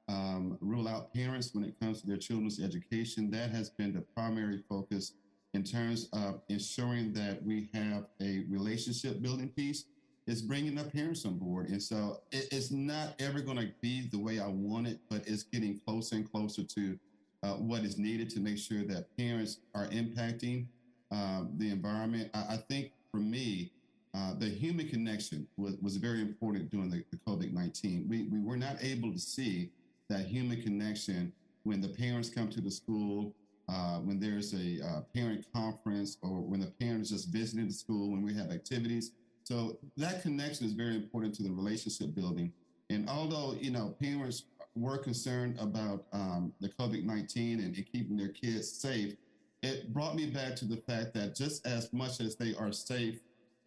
um, 0.09 0.57
rule 0.61 0.89
out 0.89 1.13
parents 1.13 1.51
when 1.53 1.65
it 1.65 1.79
comes 1.79 2.01
to 2.01 2.07
their 2.07 2.17
children's 2.17 2.63
education. 2.63 3.31
That 3.31 3.51
has 3.51 3.69
been 3.69 3.93
the 3.93 4.01
primary 4.01 4.63
focus 4.69 5.13
in 5.53 5.65
terms 5.65 6.09
of 6.13 6.41
ensuring 6.49 7.13
that 7.15 7.43
we 7.43 7.69
have 7.75 8.07
a 8.23 8.45
relationship 8.49 9.21
building 9.21 9.49
piece 9.51 9.85
is 10.27 10.43
bringing 10.43 10.79
up 10.79 10.93
parents 10.93 11.25
on 11.25 11.39
board. 11.39 11.69
And 11.69 11.83
so 11.83 12.21
it, 12.33 12.49
it's 12.51 12.71
not 12.71 13.15
ever 13.21 13.41
going 13.41 13.59
to 13.59 13.69
be 13.81 14.09
the 14.11 14.19
way 14.19 14.41
I 14.41 14.49
want 14.49 14.87
it, 14.87 14.99
but 15.11 15.27
it's 15.27 15.43
getting 15.43 15.79
closer 15.87 16.17
and 16.17 16.31
closer 16.31 16.63
to 16.63 16.99
uh, 17.47 17.55
what 17.55 17.83
is 17.83 17.99
needed 17.99 18.29
to 18.31 18.41
make 18.41 18.59
sure 18.59 18.83
that 18.85 19.17
parents 19.17 19.59
are 19.75 19.87
impacting 19.89 20.67
um, 21.11 21.51
the 21.59 21.71
environment. 21.71 22.31
I, 22.35 22.55
I, 22.55 22.57
think 22.69 22.93
for 23.11 23.19
me, 23.19 23.73
uh, 24.15 24.35
the 24.39 24.47
human 24.47 24.89
connection 24.89 25.47
was, 25.57 25.77
was 25.81 25.97
very 25.97 26.21
important 26.21 26.71
during 26.71 26.91
the, 26.91 27.05
the 27.11 27.19
COVID 27.19 27.53
19. 27.53 28.07
We, 28.09 28.25
we 28.25 28.41
were 28.41 28.57
not 28.57 28.77
able 28.83 29.13
to 29.13 29.19
see 29.19 29.71
that 30.09 30.27
human 30.27 30.61
connection 30.63 31.33
when 31.63 31.81
the 31.81 31.89
parents 31.89 32.29
come 32.29 32.49
to 32.51 32.61
the 32.61 32.71
school 32.71 33.33
uh, 33.69 33.99
when 33.99 34.21
there's 34.21 34.55
a 34.55 34.81
uh, 34.85 35.01
parent 35.15 35.45
conference 35.53 36.19
or 36.23 36.41
when 36.41 36.61
the 36.61 36.71
parents 36.81 37.11
just 37.11 37.29
visiting 37.31 37.67
the 37.67 37.73
school, 37.73 38.11
when 38.11 38.23
we 38.23 38.33
have 38.33 38.51
activities. 38.51 39.13
So 39.43 39.79
that 39.97 40.23
connection 40.23 40.67
is 40.67 40.73
very 40.73 40.95
important 40.95 41.35
to 41.37 41.43
the 41.43 41.51
relationship 41.51 42.15
building. 42.15 42.53
And 42.91 43.09
although, 43.09 43.57
you 43.61 43.71
know, 43.73 43.97
parents 44.01 44.45
were 44.77 44.99
concerned 44.99 45.57
about 45.59 46.05
um, 46.13 46.53
the 46.61 46.69
COVID 46.69 47.05
19 47.05 47.61
and, 47.61 47.75
and 47.75 47.93
keeping 47.93 48.17
their 48.17 48.29
kids 48.29 48.71
safe, 48.71 49.15
it 49.63 49.93
brought 49.93 50.15
me 50.15 50.27
back 50.27 50.55
to 50.57 50.65
the 50.65 50.77
fact 50.77 51.15
that 51.15 51.35
just 51.35 51.67
as 51.67 51.93
much 51.93 52.21
as 52.21 52.37
they 52.37 52.55
are 52.55 52.73
safe 52.73 53.21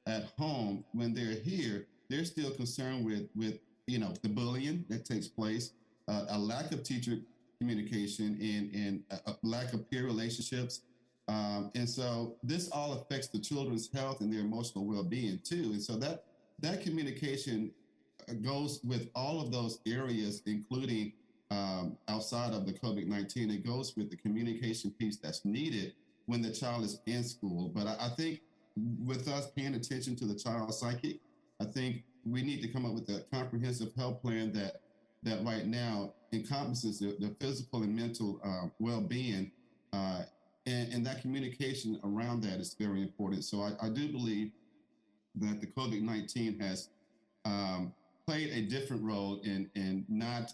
at 0.07 0.25
home, 0.37 0.83
when 0.93 1.13
they're 1.13 1.33
here, 1.33 1.87
they're 2.09 2.25
still 2.25 2.51
concerned 2.51 3.05
with, 3.05 3.27
with 3.35 3.59
you 3.87 3.99
know, 3.99 4.13
the 4.21 4.29
bullying 4.29 4.85
that 4.89 5.05
takes 5.05 5.27
place, 5.27 5.71
uh, 6.07 6.25
a 6.29 6.39
lack 6.39 6.71
of 6.71 6.83
teacher 6.83 7.17
communication 7.59 8.37
and, 8.41 8.73
and 8.73 9.03
a, 9.27 9.35
lack 9.43 9.73
of 9.73 9.89
peer 9.89 10.05
relationships. 10.05 10.81
Um, 11.27 11.71
and 11.75 11.87
so 11.87 12.35
this 12.41 12.69
all 12.71 12.93
affects 12.93 13.27
the 13.27 13.39
children's 13.39 13.91
health 13.93 14.21
and 14.21 14.31
their 14.33 14.41
emotional 14.41 14.85
well-being 14.85 15.39
too. 15.43 15.71
And 15.73 15.81
so 15.81 15.95
that 15.97 16.23
that 16.61 16.81
communication 16.81 17.71
goes 18.43 18.79
with 18.83 19.09
all 19.15 19.41
of 19.41 19.51
those 19.51 19.79
areas, 19.85 20.41
including 20.45 21.13
um, 21.51 21.97
outside 22.07 22.53
of 22.53 22.65
the 22.65 22.73
COVID 22.73 23.07
19. 23.07 23.49
It 23.49 23.65
goes 23.65 23.95
with 23.95 24.09
the 24.09 24.17
communication 24.17 24.91
piece 24.91 25.17
that's 25.17 25.45
needed 25.45 25.93
when 26.25 26.41
the 26.41 26.51
child 26.51 26.83
is 26.83 26.99
in 27.07 27.23
school. 27.23 27.69
But 27.73 27.87
I, 27.87 27.95
I, 27.99 28.09
think 28.09 28.41
with 29.03 29.27
us 29.27 29.49
paying 29.55 29.73
attention 29.73 30.15
to 30.17 30.25
the 30.25 30.35
child's 30.35 30.77
psyche, 30.77 31.19
I 31.59 31.65
think 31.65 32.03
we 32.25 32.43
need 32.43 32.61
to 32.61 32.67
come 32.67 32.85
up 32.85 32.93
with 32.93 33.09
a 33.09 33.23
comprehensive 33.33 33.93
health 33.95 34.21
plan 34.21 34.51
that 34.53 34.81
that 35.23 35.43
right 35.43 35.65
now 35.65 36.13
encompasses 36.31 36.99
the, 36.99 37.15
the 37.19 37.35
physical 37.39 37.83
and 37.83 37.95
mental 37.95 38.39
uh, 38.43 38.67
well-being 38.79 39.51
uh, 39.91 40.21
and, 40.65 40.93
and, 40.93 41.05
that 41.05 41.21
communication 41.21 41.99
around 42.03 42.41
that 42.41 42.59
is 42.59 42.75
very 42.79 43.01
important 43.01 43.43
so 43.43 43.61
i, 43.61 43.71
I 43.81 43.89
do 43.89 44.11
believe 44.11 44.51
that 45.35 45.59
the 45.59 45.67
covid-19 45.67 46.61
has 46.61 46.89
um, 47.45 47.93
played 48.29 48.51
a 48.51 48.61
different 48.61 49.03
role 49.03 49.41
in, 49.43 49.67
in 49.73 50.05
not 50.07 50.53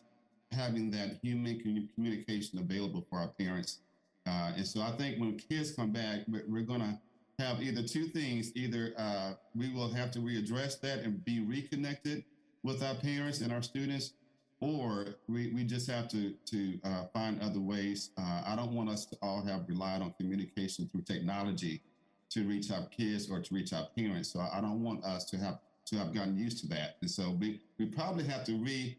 having 0.53 0.89
that 0.89 1.20
human 1.22 1.89
communication 1.94 2.58
available 2.60 3.05
for 3.10 3.20
our 3.20 3.27
parents 3.27 3.79
uh, 4.27 4.53
and 4.55 4.65
so 4.65 4.79
i 4.82 4.91
think 4.91 5.20
when 5.20 5.38
kids 5.38 5.72
come 5.72 5.91
back 5.91 6.22
we're, 6.48 6.62
going 6.62 6.79
to 6.79 6.98
have 7.38 7.62
either 7.62 7.84
two 7.84 8.05
things 8.05 8.55
either 8.55 8.94
uh, 8.98 9.34
we 9.55 9.74
will 9.74 9.91
have 9.91 10.10
to 10.10 10.20
readdress 10.20 10.79
that 10.79 11.00
and 11.00 11.25
be 11.25 11.41
reconnected 11.41 12.24
with 12.63 12.82
our 12.82 12.96
parents 12.96 13.41
and 13.41 13.51
our 13.51 13.62
students 13.62 14.13
or 14.62 15.08
we, 15.27 15.51
we 15.53 15.65
just 15.65 15.89
have 15.91 16.08
to 16.08 16.34
to 16.46 16.79
uh, 16.86 17.03
find 17.13 17.41
other 17.41 17.60
ways. 17.60 18.12
Uh, 18.17 18.41
I 18.48 18.55
don't 18.55 18.72
want 18.72 18.89
us 18.89 19.05
to 19.08 19.17
all 19.22 19.46
have 19.46 19.67
relied 19.67 20.01
on 20.01 20.13
communication 20.17 20.89
through 20.89 21.01
technology 21.01 21.82
to 22.29 22.48
reach 22.48 22.72
our 22.72 22.86
kids 22.86 23.29
or 23.29 23.41
to 23.41 23.53
reach 23.53 23.74
our 23.74 23.88
parents. 23.98 24.32
So 24.32 24.39
I 24.39 24.62
don't 24.62 24.82
want 24.82 25.03
us 25.03 25.25
to 25.25 25.38
have 25.38 25.60
to 25.86 25.98
have 25.98 26.13
gotten 26.13 26.38
used 26.38 26.60
to 26.60 26.68
that. 26.68 26.98
And 27.01 27.10
so 27.10 27.32
we 27.32 27.62
we 27.77 27.86
probably 27.86 28.25
have 28.25 28.44
to 28.46 28.54
re 28.58 28.98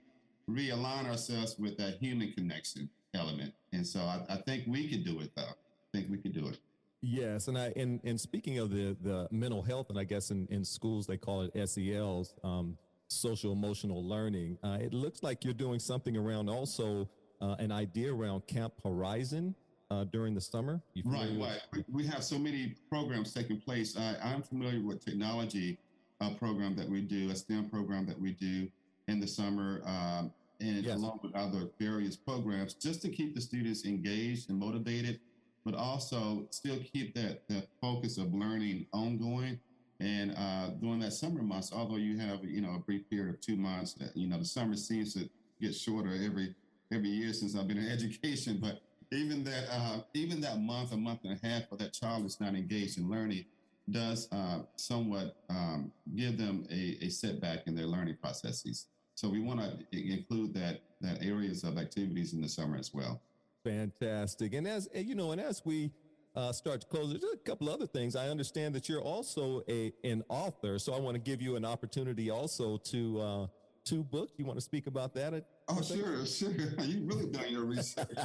realign 0.48 1.06
ourselves 1.06 1.56
with 1.58 1.76
that 1.78 1.94
human 1.94 2.32
connection 2.32 2.88
element. 3.14 3.52
And 3.72 3.86
so 3.86 4.00
I, 4.00 4.20
I 4.28 4.36
think 4.36 4.64
we 4.66 4.88
could 4.88 5.04
do 5.04 5.20
it 5.20 5.32
though. 5.34 5.42
I 5.42 5.88
think 5.92 6.10
we 6.10 6.18
could 6.18 6.34
do 6.34 6.46
it. 6.48 6.58
Yes, 7.02 7.48
and 7.48 7.58
I 7.58 7.72
and 7.76 8.00
and 8.04 8.20
speaking 8.20 8.58
of 8.58 8.70
the 8.70 8.96
the 9.02 9.28
mental 9.30 9.62
health, 9.62 9.90
and 9.90 9.98
I 9.98 10.04
guess 10.04 10.30
in, 10.30 10.46
in 10.50 10.64
schools 10.64 11.06
they 11.06 11.16
call 11.16 11.42
it 11.42 11.68
SELs. 11.68 12.34
Um, 12.42 12.78
social 13.08 13.52
emotional 13.52 14.04
learning. 14.04 14.58
Uh, 14.64 14.78
it 14.80 14.92
looks 14.92 15.22
like 15.22 15.44
you're 15.44 15.54
doing 15.54 15.78
something 15.78 16.16
around 16.16 16.48
also 16.48 17.08
uh, 17.40 17.54
an 17.58 17.70
idea 17.70 18.12
around 18.12 18.46
Camp 18.46 18.72
Horizon 18.82 19.54
uh, 19.90 20.04
during 20.04 20.34
the 20.34 20.40
summer. 20.40 20.80
Right, 21.04 21.30
right. 21.38 21.84
We 21.90 22.06
have 22.06 22.24
so 22.24 22.38
many 22.38 22.74
programs 22.90 23.32
taking 23.32 23.60
place. 23.60 23.96
I'm 23.96 24.42
familiar 24.42 24.80
with 24.84 25.04
technology 25.04 25.78
uh, 26.20 26.30
program 26.34 26.74
that 26.76 26.88
we 26.88 27.00
do, 27.00 27.30
a 27.30 27.36
STEM 27.36 27.68
program 27.68 28.06
that 28.06 28.20
we 28.20 28.32
do 28.32 28.68
in 29.08 29.20
the 29.20 29.26
summer, 29.26 29.82
um, 29.84 30.32
and 30.60 30.84
yes. 30.84 30.96
along 30.96 31.20
with 31.22 31.34
other 31.34 31.68
various 31.78 32.16
programs, 32.16 32.74
just 32.74 33.02
to 33.02 33.08
keep 33.08 33.34
the 33.34 33.40
students 33.40 33.84
engaged 33.84 34.48
and 34.48 34.58
motivated, 34.58 35.20
but 35.64 35.74
also 35.74 36.46
still 36.50 36.78
keep 36.92 37.14
that 37.14 37.46
that 37.48 37.68
focus 37.80 38.18
of 38.18 38.32
learning 38.34 38.86
ongoing 38.92 39.58
and 40.00 40.34
uh, 40.36 40.70
during 40.80 41.00
that 41.00 41.12
summer 41.12 41.42
months, 41.42 41.72
although 41.72 41.96
you 41.96 42.18
have 42.18 42.44
you 42.44 42.60
know 42.60 42.74
a 42.74 42.78
brief 42.78 43.08
period 43.08 43.34
of 43.34 43.40
two 43.40 43.56
months, 43.56 43.94
that 43.94 44.16
you 44.16 44.28
know 44.28 44.38
the 44.38 44.44
summer 44.44 44.76
seems 44.76 45.14
to 45.14 45.28
get 45.60 45.74
shorter 45.74 46.10
every 46.10 46.54
every 46.92 47.08
year 47.08 47.32
since 47.32 47.56
I've 47.56 47.66
been 47.66 47.78
in 47.78 47.88
education. 47.90 48.58
But 48.60 48.82
even 49.10 49.42
that 49.44 49.64
uh, 49.70 50.00
even 50.12 50.40
that 50.42 50.60
month, 50.60 50.92
a 50.92 50.96
month 50.96 51.20
and 51.24 51.38
a 51.42 51.46
half, 51.46 51.70
where 51.70 51.78
that 51.78 51.94
child 51.94 52.26
is 52.26 52.40
not 52.40 52.54
engaged 52.54 52.98
in 52.98 53.08
learning, 53.10 53.46
does 53.90 54.28
uh, 54.32 54.60
somewhat 54.76 55.36
um, 55.48 55.92
give 56.14 56.38
them 56.38 56.66
a, 56.70 56.98
a 57.02 57.08
setback 57.08 57.66
in 57.66 57.74
their 57.74 57.86
learning 57.86 58.16
processes. 58.20 58.86
So 59.14 59.28
we 59.28 59.40
want 59.40 59.60
to 59.60 59.76
include 59.92 60.52
that 60.54 60.80
that 61.00 61.22
areas 61.22 61.62
of 61.62 61.78
activities 61.78 62.32
in 62.32 62.40
the 62.40 62.48
summer 62.48 62.76
as 62.76 62.92
well. 62.92 63.20
Fantastic. 63.64 64.54
And 64.54 64.66
as 64.66 64.88
you 64.94 65.14
know, 65.14 65.32
and 65.32 65.40
as 65.40 65.62
we 65.64 65.90
uh, 66.34 66.52
start 66.52 66.82
to 66.82 66.86
close, 66.86 67.10
there's 67.10 67.24
a 67.24 67.36
couple 67.38 67.68
other 67.68 67.86
things. 67.86 68.14
I 68.14 68.28
understand 68.28 68.74
that 68.74 68.88
you're 68.88 69.02
also 69.02 69.62
a 69.68 69.92
an 70.04 70.22
author, 70.28 70.78
so 70.78 70.94
I 70.94 71.00
want 71.00 71.14
to 71.14 71.20
give 71.20 71.40
you 71.40 71.56
an 71.56 71.64
opportunity 71.64 72.30
also 72.30 72.76
to 72.78 73.20
uh, 73.20 73.46
two 73.84 74.02
books. 74.04 74.32
You 74.36 74.44
want 74.44 74.58
to 74.58 74.64
speak 74.64 74.86
about 74.86 75.14
that? 75.14 75.44
oh, 75.68 75.82
sure, 75.82 76.26
sure. 76.26 76.50
You've 76.82 77.08
really 77.08 77.30
done 77.30 77.50
your 77.50 77.64
research. 77.64 78.06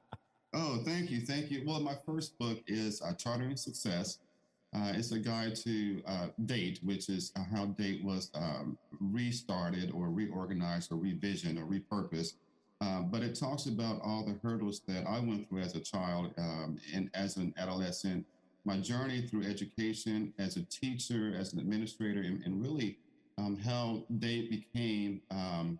oh, 0.54 0.80
thank 0.84 1.10
you, 1.10 1.20
thank 1.20 1.50
you. 1.50 1.62
Well, 1.66 1.80
my 1.80 1.94
first 2.06 2.38
book 2.38 2.58
is 2.66 3.02
uh, 3.02 3.12
Chartering 3.14 3.56
Success. 3.56 4.18
Uh, 4.74 4.92
it's 4.94 5.12
a 5.12 5.18
guide 5.18 5.56
to 5.56 6.02
uh, 6.06 6.26
date, 6.44 6.78
which 6.82 7.08
is 7.08 7.32
how 7.52 7.66
date 7.66 8.04
was 8.04 8.30
um, 8.34 8.76
restarted 9.00 9.90
or 9.92 10.10
reorganized 10.10 10.92
or 10.92 10.96
revisioned 10.96 11.58
or 11.58 11.64
repurposed 11.64 12.34
um, 12.80 13.08
but 13.10 13.22
it 13.22 13.34
talks 13.34 13.66
about 13.66 14.00
all 14.02 14.24
the 14.24 14.38
hurdles 14.42 14.82
that 14.86 15.04
I 15.06 15.18
went 15.18 15.48
through 15.48 15.62
as 15.62 15.74
a 15.74 15.80
child 15.80 16.32
um, 16.38 16.78
and 16.94 17.10
as 17.14 17.36
an 17.36 17.52
adolescent, 17.58 18.24
my 18.64 18.78
journey 18.78 19.22
through 19.22 19.44
education 19.44 20.32
as 20.38 20.56
a 20.56 20.62
teacher, 20.62 21.34
as 21.36 21.52
an 21.52 21.58
administrator, 21.58 22.20
and, 22.20 22.42
and 22.44 22.62
really 22.62 22.98
um, 23.36 23.56
how 23.56 24.04
they 24.08 24.42
became 24.42 25.20
um, 25.30 25.78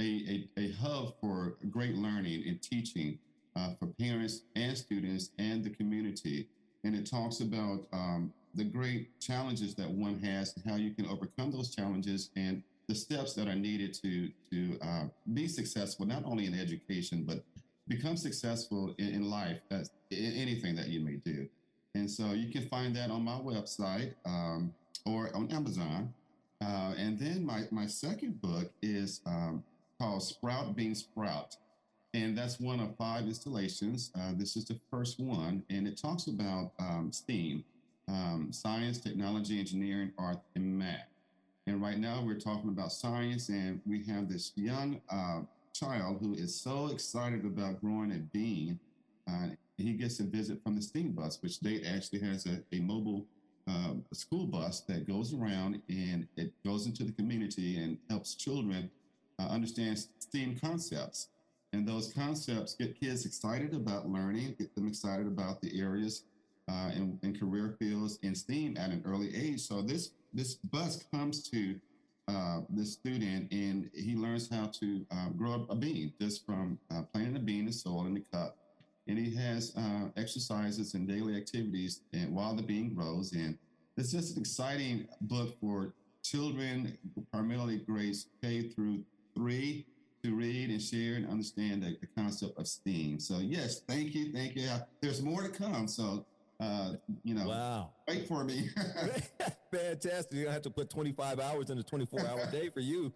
a, 0.00 0.46
a, 0.56 0.60
a, 0.60 0.72
hub 0.72 1.14
for 1.20 1.56
great 1.70 1.94
learning 1.94 2.44
and 2.46 2.60
teaching 2.60 3.18
uh, 3.56 3.70
for 3.78 3.86
parents 3.86 4.42
and 4.54 4.76
students 4.76 5.30
and 5.38 5.64
the 5.64 5.70
community. 5.70 6.48
And 6.86 6.94
it 6.94 7.04
talks 7.04 7.40
about 7.40 7.80
um, 7.92 8.32
the 8.54 8.62
great 8.62 9.18
challenges 9.18 9.74
that 9.74 9.90
one 9.90 10.20
has, 10.20 10.54
and 10.54 10.64
how 10.70 10.76
you 10.76 10.92
can 10.92 11.06
overcome 11.06 11.50
those 11.50 11.74
challenges 11.74 12.30
and 12.36 12.62
the 12.86 12.94
steps 12.94 13.34
that 13.34 13.48
are 13.48 13.56
needed 13.56 13.92
to 13.94 14.30
to 14.50 14.78
uh, 14.80 15.04
be 15.34 15.48
successful, 15.48 16.06
not 16.06 16.22
only 16.24 16.46
in 16.46 16.54
education 16.54 17.24
but 17.26 17.42
become 17.88 18.16
successful 18.16 18.94
in, 18.98 19.08
in 19.08 19.30
life 19.30 19.58
as 19.72 19.90
in 20.12 20.32
anything 20.34 20.76
that 20.76 20.86
you 20.86 21.00
may 21.00 21.16
do. 21.16 21.48
And 21.96 22.08
so 22.08 22.26
you 22.42 22.52
can 22.52 22.68
find 22.68 22.94
that 22.94 23.10
on 23.10 23.22
my 23.24 23.38
website 23.50 24.14
um, 24.24 24.72
or 25.04 25.34
on 25.34 25.50
Amazon. 25.50 26.14
Uh, 26.60 26.94
and 26.96 27.18
then 27.18 27.44
my 27.44 27.62
my 27.72 27.86
second 27.86 28.40
book 28.40 28.70
is 28.80 29.22
um, 29.26 29.64
called 29.98 30.22
Sprout 30.22 30.76
Bean 30.76 30.94
Sprout. 30.94 31.56
And 32.16 32.36
that's 32.36 32.58
one 32.58 32.80
of 32.80 32.96
five 32.96 33.24
installations. 33.24 34.10
Uh, 34.18 34.32
this 34.34 34.56
is 34.56 34.64
the 34.64 34.80
first 34.90 35.20
one, 35.20 35.62
and 35.68 35.86
it 35.86 36.00
talks 36.00 36.28
about 36.28 36.72
um, 36.78 37.10
STEAM 37.12 37.62
um, 38.08 38.48
science, 38.52 38.98
technology, 38.98 39.58
engineering, 39.58 40.12
art, 40.16 40.38
and 40.54 40.78
math. 40.78 41.08
And 41.66 41.82
right 41.82 41.98
now 41.98 42.22
we're 42.24 42.40
talking 42.40 42.70
about 42.70 42.92
science, 42.92 43.50
and 43.50 43.82
we 43.84 44.02
have 44.04 44.30
this 44.30 44.52
young 44.54 45.02
uh, 45.10 45.40
child 45.74 46.18
who 46.22 46.32
is 46.32 46.58
so 46.58 46.86
excited 46.86 47.44
about 47.44 47.82
growing 47.82 48.12
a 48.12 48.18
bean. 48.18 48.78
Uh, 49.28 49.48
he 49.76 49.92
gets 49.92 50.18
a 50.20 50.24
visit 50.24 50.62
from 50.62 50.74
the 50.74 50.80
STEAM 50.80 51.12
bus, 51.12 51.42
which 51.42 51.60
they 51.60 51.82
actually 51.82 52.20
has 52.20 52.46
a, 52.46 52.62
a 52.74 52.80
mobile 52.80 53.26
uh, 53.68 53.92
school 54.14 54.46
bus 54.46 54.80
that 54.88 55.06
goes 55.06 55.34
around 55.34 55.82
and 55.90 56.26
it 56.36 56.50
goes 56.64 56.86
into 56.86 57.04
the 57.04 57.12
community 57.12 57.76
and 57.76 57.98
helps 58.08 58.34
children 58.36 58.90
uh, 59.38 59.48
understand 59.48 60.02
STEAM 60.18 60.58
concepts. 60.58 61.28
And 61.76 61.86
those 61.86 62.10
concepts 62.10 62.74
get 62.74 62.98
kids 62.98 63.26
excited 63.26 63.74
about 63.74 64.08
learning, 64.08 64.54
get 64.58 64.74
them 64.74 64.88
excited 64.88 65.26
about 65.26 65.60
the 65.60 65.78
areas 65.78 66.22
uh, 66.70 66.90
in, 66.94 67.18
in 67.22 67.38
career 67.38 67.76
fields 67.78 68.18
in 68.22 68.34
STEAM 68.34 68.78
at 68.78 68.88
an 68.88 69.02
early 69.04 69.36
age. 69.36 69.60
So 69.60 69.82
this 69.82 70.12
this 70.32 70.54
bus 70.54 71.04
comes 71.12 71.42
to 71.50 71.78
uh, 72.28 72.60
this 72.70 72.94
student 72.94 73.52
and 73.52 73.90
he 73.92 74.16
learns 74.16 74.48
how 74.50 74.66
to 74.80 75.04
uh, 75.10 75.28
grow 75.36 75.66
a 75.68 75.74
bean 75.74 76.14
just 76.18 76.46
from 76.46 76.78
uh, 76.90 77.02
planting 77.12 77.36
a 77.36 77.40
bean 77.40 77.66
in 77.66 77.72
soil 77.74 78.06
in 78.06 78.14
the 78.14 78.24
cup. 78.32 78.56
And 79.06 79.18
he 79.18 79.34
has 79.36 79.74
uh, 79.76 80.08
exercises 80.16 80.94
and 80.94 81.06
daily 81.06 81.36
activities 81.36 82.00
and 82.14 82.34
while 82.34 82.54
the 82.54 82.62
bean 82.62 82.94
grows. 82.94 83.32
And 83.32 83.58
it's 83.98 84.12
just 84.12 84.36
an 84.36 84.40
exciting 84.40 85.08
book 85.20 85.54
for 85.60 85.92
children, 86.22 86.96
primarily 87.30 87.80
grades 87.80 88.28
K 88.40 88.70
through 88.70 89.04
three, 89.34 89.84
to 90.26 90.34
read 90.34 90.70
and 90.70 90.82
share 90.82 91.14
and 91.14 91.28
understand 91.28 91.82
the, 91.82 91.96
the 92.00 92.06
concept 92.16 92.58
of 92.58 92.66
STEAM. 92.66 93.20
So 93.20 93.38
yes, 93.38 93.80
thank 93.80 94.14
you, 94.14 94.32
thank 94.32 94.56
you. 94.56 94.68
There's 95.00 95.22
more 95.22 95.42
to 95.42 95.48
come. 95.48 95.86
So 95.88 96.24
uh, 96.58 96.92
you 97.22 97.34
know, 97.34 97.46
wow, 97.46 97.90
wait 98.08 98.26
for 98.26 98.42
me. 98.42 98.70
Fantastic. 99.72 100.38
You 100.38 100.48
have 100.48 100.62
to 100.62 100.70
put 100.70 100.88
25 100.90 101.38
hours 101.38 101.70
in 101.70 101.78
a 101.78 101.82
24 101.82 102.20
hour 102.20 102.46
day 102.50 102.70
for 102.70 102.80
you. 102.80 103.12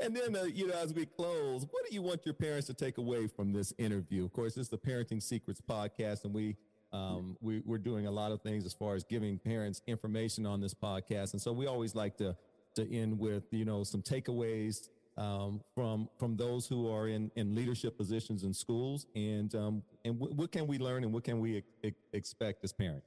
and 0.00 0.14
then, 0.14 0.36
uh, 0.36 0.42
you 0.44 0.66
know, 0.66 0.74
as 0.74 0.92
we 0.92 1.06
close, 1.06 1.66
what 1.70 1.88
do 1.88 1.94
you 1.94 2.02
want 2.02 2.26
your 2.26 2.34
parents 2.34 2.66
to 2.66 2.74
take 2.74 2.98
away 2.98 3.26
from 3.28 3.52
this 3.52 3.72
interview? 3.78 4.24
Of 4.24 4.32
course, 4.32 4.54
this 4.54 4.66
is 4.66 4.68
the 4.68 4.78
Parenting 4.78 5.22
Secrets 5.22 5.60
podcast, 5.66 6.24
and 6.24 6.34
we 6.34 6.56
um, 6.92 7.38
we, 7.40 7.62
we're 7.64 7.78
doing 7.78 8.06
a 8.06 8.10
lot 8.10 8.32
of 8.32 8.42
things 8.42 8.66
as 8.66 8.74
far 8.74 8.94
as 8.94 9.02
giving 9.02 9.38
parents 9.38 9.80
information 9.86 10.44
on 10.44 10.60
this 10.60 10.74
podcast. 10.74 11.32
And 11.32 11.40
so 11.40 11.50
we 11.52 11.66
always 11.66 11.94
like 11.94 12.18
to, 12.18 12.36
to 12.74 12.94
end 12.94 13.18
with, 13.18 13.44
you 13.50 13.64
know, 13.64 13.84
some 13.84 14.02
takeaways 14.02 14.88
um, 15.16 15.60
from, 15.74 16.08
from 16.18 16.36
those 16.36 16.66
who 16.66 16.90
are 16.90 17.08
in, 17.08 17.30
in 17.36 17.54
leadership 17.54 17.96
positions 17.96 18.44
in 18.44 18.54
schools 18.54 19.06
and, 19.14 19.54
um, 19.54 19.82
and 20.04 20.18
w- 20.18 20.34
what 20.34 20.50
can 20.50 20.66
we 20.66 20.78
learn 20.78 21.04
and 21.04 21.12
what 21.12 21.24
can 21.24 21.38
we 21.38 21.62
expect 22.12 22.64
as 22.64 22.72
parents? 22.72 23.06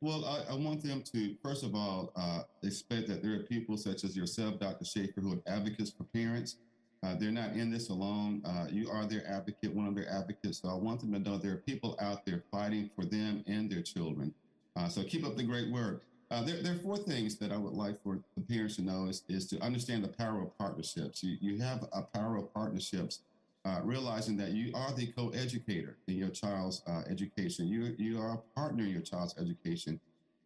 Well, 0.00 0.24
I, 0.24 0.52
I, 0.52 0.54
want 0.54 0.82
them 0.82 1.02
to, 1.12 1.34
first 1.42 1.62
of 1.62 1.74
all, 1.74 2.12
uh, 2.16 2.42
expect 2.62 3.08
that 3.08 3.22
there 3.22 3.34
are 3.34 3.44
people 3.44 3.76
such 3.76 4.04
as 4.04 4.16
yourself, 4.16 4.58
Dr. 4.58 4.84
Schaefer, 4.84 5.20
who 5.20 5.34
are 5.34 5.42
advocates 5.46 5.90
for 5.90 6.04
parents 6.04 6.56
uh, 7.04 7.14
they're 7.16 7.30
not 7.30 7.52
in 7.52 7.70
this 7.70 7.90
alone. 7.90 8.40
Uh, 8.44 8.66
you 8.70 8.88
are 8.90 9.04
their 9.04 9.26
advocate, 9.28 9.74
one 9.74 9.86
of 9.86 9.94
their 9.94 10.08
advocates. 10.08 10.62
So 10.62 10.70
I 10.70 10.74
want 10.74 11.00
them 11.00 11.12
to 11.12 11.18
know 11.18 11.36
there 11.36 11.52
are 11.52 11.56
people 11.56 11.96
out 12.00 12.24
there 12.24 12.42
fighting 12.50 12.88
for 12.96 13.04
them 13.04 13.44
and 13.46 13.70
their 13.70 13.82
children. 13.82 14.32
Uh, 14.74 14.88
so 14.88 15.02
keep 15.02 15.24
up 15.24 15.36
the 15.36 15.42
great 15.42 15.70
work. 15.70 16.02
Uh, 16.30 16.42
there, 16.42 16.62
there, 16.62 16.72
are 16.74 16.78
four 16.78 16.96
things 16.96 17.36
that 17.36 17.52
I 17.52 17.56
would 17.56 17.74
like 17.74 18.02
for 18.02 18.18
the 18.36 18.42
parents 18.42 18.76
to 18.76 18.82
know 18.82 19.06
is, 19.06 19.22
is 19.28 19.46
to 19.48 19.60
understand 19.60 20.04
the 20.04 20.08
power 20.08 20.42
of 20.42 20.56
partnerships. 20.58 21.22
You, 21.22 21.36
you 21.40 21.62
have 21.62 21.84
a 21.92 22.02
power 22.02 22.36
of 22.36 22.52
partnerships, 22.54 23.20
uh, 23.64 23.80
realizing 23.84 24.36
that 24.38 24.50
you 24.50 24.72
are 24.74 24.92
the 24.92 25.06
co-educator 25.08 25.96
in 26.08 26.16
your 26.16 26.30
child's 26.30 26.82
uh, 26.86 27.02
education. 27.08 27.68
You, 27.68 27.94
you 27.98 28.20
are 28.20 28.34
a 28.34 28.58
partner 28.58 28.84
in 28.84 28.90
your 28.90 29.02
child's 29.02 29.34
education. 29.38 30.00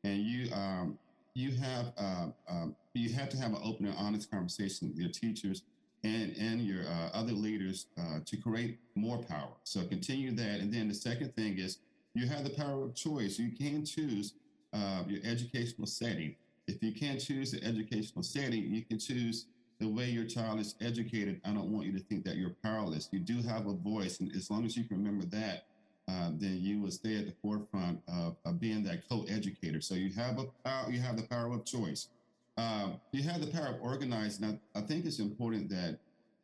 And 0.04 0.22
you, 0.22 0.52
um, 0.52 0.98
you 1.38 1.52
have 1.52 1.92
um, 1.96 2.74
you 2.94 3.10
have 3.14 3.28
to 3.30 3.36
have 3.36 3.52
an 3.52 3.60
open 3.62 3.86
and 3.86 3.96
honest 3.96 4.30
conversation 4.30 4.88
with 4.88 4.98
your 4.98 5.10
teachers 5.10 5.62
and 6.02 6.36
and 6.36 6.60
your 6.62 6.82
uh, 6.82 7.10
other 7.14 7.32
leaders 7.32 7.86
uh, 7.98 8.18
to 8.24 8.36
create 8.36 8.78
more 8.94 9.18
power. 9.18 9.52
So 9.64 9.84
continue 9.84 10.32
that. 10.32 10.60
And 10.60 10.72
then 10.72 10.88
the 10.88 10.94
second 10.94 11.34
thing 11.36 11.58
is 11.58 11.78
you 12.14 12.26
have 12.26 12.44
the 12.44 12.50
power 12.50 12.84
of 12.84 12.94
choice. 12.94 13.38
You 13.38 13.52
can 13.56 13.84
choose 13.84 14.34
uh, 14.72 15.04
your 15.06 15.20
educational 15.24 15.86
setting. 15.86 16.34
If 16.66 16.82
you 16.82 16.92
can't 16.92 17.20
choose 17.20 17.52
the 17.52 17.64
educational 17.64 18.22
setting, 18.22 18.74
you 18.74 18.84
can 18.84 18.98
choose 18.98 19.46
the 19.80 19.88
way 19.88 20.10
your 20.10 20.24
child 20.24 20.60
is 20.60 20.74
educated. 20.80 21.40
I 21.44 21.50
don't 21.50 21.70
want 21.70 21.86
you 21.86 21.92
to 21.92 22.04
think 22.04 22.24
that 22.24 22.36
you're 22.36 22.56
powerless. 22.62 23.08
You 23.12 23.20
do 23.20 23.40
have 23.42 23.66
a 23.66 23.72
voice, 23.72 24.20
and 24.20 24.34
as 24.34 24.50
long 24.50 24.64
as 24.64 24.76
you 24.76 24.84
can 24.84 24.98
remember 24.98 25.24
that, 25.26 25.64
uh, 26.08 26.30
then 26.34 26.58
you 26.60 26.80
will 26.80 26.90
stay 26.90 27.16
at 27.16 27.26
the 27.26 27.34
forefront 27.42 28.00
of, 28.08 28.36
of 28.44 28.60
being 28.60 28.82
that 28.84 29.08
co-educator. 29.08 29.80
So 29.80 29.94
you 29.94 30.10
have 30.14 30.38
a 30.38 30.44
power, 30.64 30.90
you 30.90 31.00
have 31.00 31.16
the 31.16 31.22
power 31.22 31.52
of 31.52 31.64
choice. 31.64 32.08
Uh, 32.56 32.90
you 33.12 33.22
have 33.22 33.40
the 33.40 33.46
power 33.46 33.68
of 33.68 33.80
organizing. 33.80 34.58
I, 34.74 34.78
I 34.78 34.82
think 34.82 35.04
it's 35.04 35.20
important 35.20 35.68
that 35.70 35.98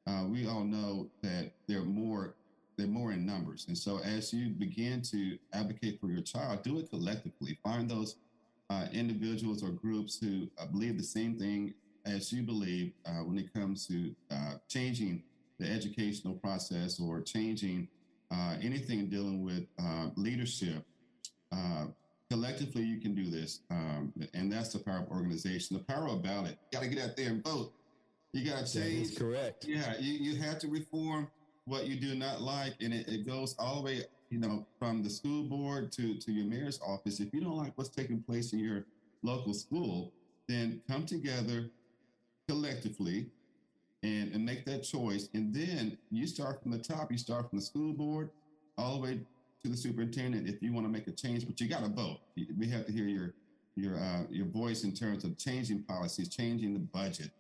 uh, 0.06 0.24
we 0.28 0.46
all 0.46 0.64
know 0.64 1.08
that 1.22 1.50
there 1.66 1.80
are 1.80 1.84
more 1.84 2.34
they're 2.76 2.86
more 2.86 3.12
in 3.12 3.24
numbers, 3.24 3.66
and 3.68 3.76
so 3.76 4.00
as 4.00 4.32
you 4.32 4.50
begin 4.50 5.02
to 5.02 5.38
advocate 5.52 6.00
for 6.00 6.08
your 6.08 6.22
child, 6.22 6.62
do 6.62 6.78
it 6.78 6.90
collectively. 6.90 7.58
Find 7.62 7.90
those 7.90 8.16
uh, 8.70 8.86
individuals 8.92 9.62
or 9.62 9.70
groups 9.70 10.18
who 10.18 10.48
uh, 10.58 10.66
believe 10.66 10.96
the 10.96 11.04
same 11.04 11.38
thing 11.38 11.74
as 12.06 12.32
you 12.32 12.42
believe 12.42 12.92
uh, 13.06 13.22
when 13.22 13.38
it 13.38 13.52
comes 13.52 13.86
to 13.86 14.14
uh, 14.30 14.54
changing 14.68 15.22
the 15.58 15.70
educational 15.70 16.34
process 16.34 16.98
or 16.98 17.20
changing 17.20 17.88
anything 18.62 19.08
dealing 19.08 19.44
with 19.44 19.64
leadership. 20.16 20.84
Collectively 22.30 22.82
you 22.82 22.98
can 23.00 23.14
do 23.14 23.26
this 23.26 23.60
um, 23.70 24.12
and 24.32 24.50
that's 24.50 24.72
the 24.72 24.78
power 24.78 25.00
of 25.00 25.08
organization. 25.08 25.76
The 25.76 25.84
power 25.84 26.08
of 26.08 26.22
ballot. 26.22 26.58
You 26.72 26.78
got 26.78 26.82
to 26.82 26.88
get 26.88 27.04
out 27.04 27.16
there 27.16 27.28
and 27.28 27.44
vote. 27.44 27.72
You 28.32 28.44
got 28.50 28.66
to 28.66 28.72
change 28.72 29.08
that 29.08 29.12
is 29.12 29.18
correct. 29.18 29.66
Yeah 29.68 29.94
you, 30.00 30.14
you 30.14 30.42
have 30.42 30.58
to 30.60 30.68
reform 30.68 31.28
what 31.66 31.86
you 31.86 31.96
do 31.98 32.14
not 32.14 32.40
like 32.42 32.74
and 32.80 32.92
it, 32.92 33.08
it 33.08 33.26
goes 33.26 33.54
all 33.58 33.76
the 33.76 33.82
way 33.82 34.02
you 34.30 34.38
know 34.38 34.66
from 34.78 35.02
the 35.02 35.10
school 35.10 35.44
board 35.44 35.90
to 35.92 36.16
to 36.18 36.32
your 36.32 36.46
mayor's 36.46 36.80
office. 36.86 37.20
If 37.20 37.32
you 37.32 37.40
don't 37.40 37.56
like 37.56 37.72
what's 37.76 37.90
taking 37.90 38.22
place 38.22 38.52
in 38.52 38.58
your 38.58 38.84
local 39.22 39.54
school 39.54 40.12
then 40.48 40.80
come 40.88 41.06
together 41.06 41.70
collectively 42.48 43.26
and, 44.02 44.32
and 44.34 44.44
make 44.44 44.64
that 44.66 44.82
choice. 44.82 45.28
And 45.34 45.54
then 45.54 45.96
you 46.10 46.26
start 46.26 46.62
from 46.62 46.72
the 46.72 46.78
top. 46.78 47.10
You 47.10 47.18
start 47.18 47.48
from 47.48 47.58
the 47.58 47.64
school 47.64 47.92
board 47.92 48.30
all 48.76 48.96
the 48.96 49.00
way 49.00 49.20
to 49.62 49.70
the 49.70 49.76
superintendent 49.76 50.48
if 50.48 50.62
you 50.62 50.72
want 50.72 50.86
to 50.86 50.92
make 50.92 51.06
a 51.06 51.12
change, 51.12 51.46
but 51.46 51.60
you 51.60 51.68
got 51.68 51.82
to 51.82 51.88
vote. 51.88 52.18
We 52.58 52.68
have 52.68 52.86
to 52.86 52.92
hear 52.92 53.06
your 53.06 53.34
your 53.76 53.96
uh, 53.96 54.22
your 54.30 54.46
voice 54.46 54.84
in 54.84 54.92
terms 54.92 55.24
of 55.24 55.38
changing 55.38 55.82
policies, 55.82 56.28
changing 56.28 56.74
the 56.74 56.80
budget, 56.80 57.30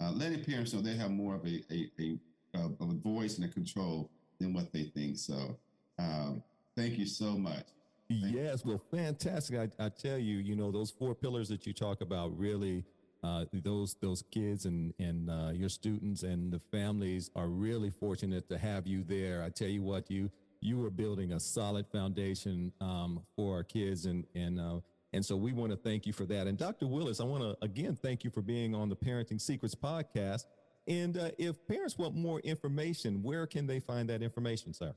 uh, 0.00 0.10
letting 0.12 0.44
parents 0.44 0.72
know 0.72 0.80
they 0.80 0.96
have 0.96 1.10
more 1.10 1.34
of 1.34 1.44
a 1.44 1.62
a, 1.70 1.90
a, 2.00 2.18
of 2.54 2.76
a 2.80 2.94
voice 2.94 3.36
and 3.36 3.44
a 3.44 3.48
control 3.48 4.10
than 4.38 4.52
what 4.52 4.72
they 4.72 4.84
think. 4.84 5.18
So, 5.18 5.56
um, 5.98 6.42
thank 6.76 6.98
you 6.98 7.06
so 7.06 7.36
much. 7.36 7.64
Thank 8.08 8.34
yes, 8.34 8.64
well, 8.64 8.80
fantastic. 8.90 9.58
I, 9.58 9.84
I, 9.84 9.88
tell 9.88 10.18
you, 10.18 10.38
you 10.38 10.54
know, 10.54 10.70
those 10.70 10.90
four 10.90 11.14
pillars 11.14 11.48
that 11.48 11.66
you 11.66 11.72
talk 11.72 12.00
about 12.00 12.36
really. 12.36 12.84
Uh, 13.24 13.44
those 13.52 13.94
those 14.02 14.24
kids 14.32 14.66
and 14.66 14.92
and 14.98 15.30
uh, 15.30 15.50
your 15.52 15.68
students 15.68 16.24
and 16.24 16.52
the 16.52 16.58
families 16.58 17.30
are 17.36 17.46
really 17.46 17.88
fortunate 17.88 18.48
to 18.48 18.58
have 18.58 18.84
you 18.84 19.04
there. 19.04 19.44
I 19.44 19.48
tell 19.48 19.68
you 19.68 19.80
what, 19.80 20.10
you 20.10 20.28
you 20.60 20.84
are 20.84 20.90
building 20.90 21.32
a 21.32 21.40
solid 21.40 21.86
foundation 21.86 22.72
um, 22.80 23.20
for 23.36 23.54
our 23.54 23.62
kids, 23.62 24.06
and 24.06 24.24
and 24.34 24.58
uh, 24.58 24.80
and 25.12 25.24
so 25.24 25.36
we 25.36 25.52
want 25.52 25.70
to 25.72 25.76
thank 25.76 26.06
you 26.06 26.12
for 26.12 26.24
that. 26.26 26.46
And 26.46 26.56
Dr. 26.56 26.86
Willis, 26.86 27.20
I 27.20 27.24
want 27.24 27.42
to 27.42 27.56
again 27.64 27.96
thank 28.00 28.24
you 28.24 28.30
for 28.30 28.40
being 28.40 28.74
on 28.74 28.88
the 28.88 28.96
Parenting 28.96 29.40
Secrets 29.40 29.74
podcast. 29.74 30.46
And 30.86 31.16
uh, 31.16 31.30
if 31.38 31.66
parents 31.66 31.96
want 31.96 32.14
more 32.14 32.40
information, 32.40 33.22
where 33.22 33.46
can 33.46 33.66
they 33.66 33.80
find 33.80 34.08
that 34.08 34.22
information, 34.22 34.74
sir? 34.74 34.94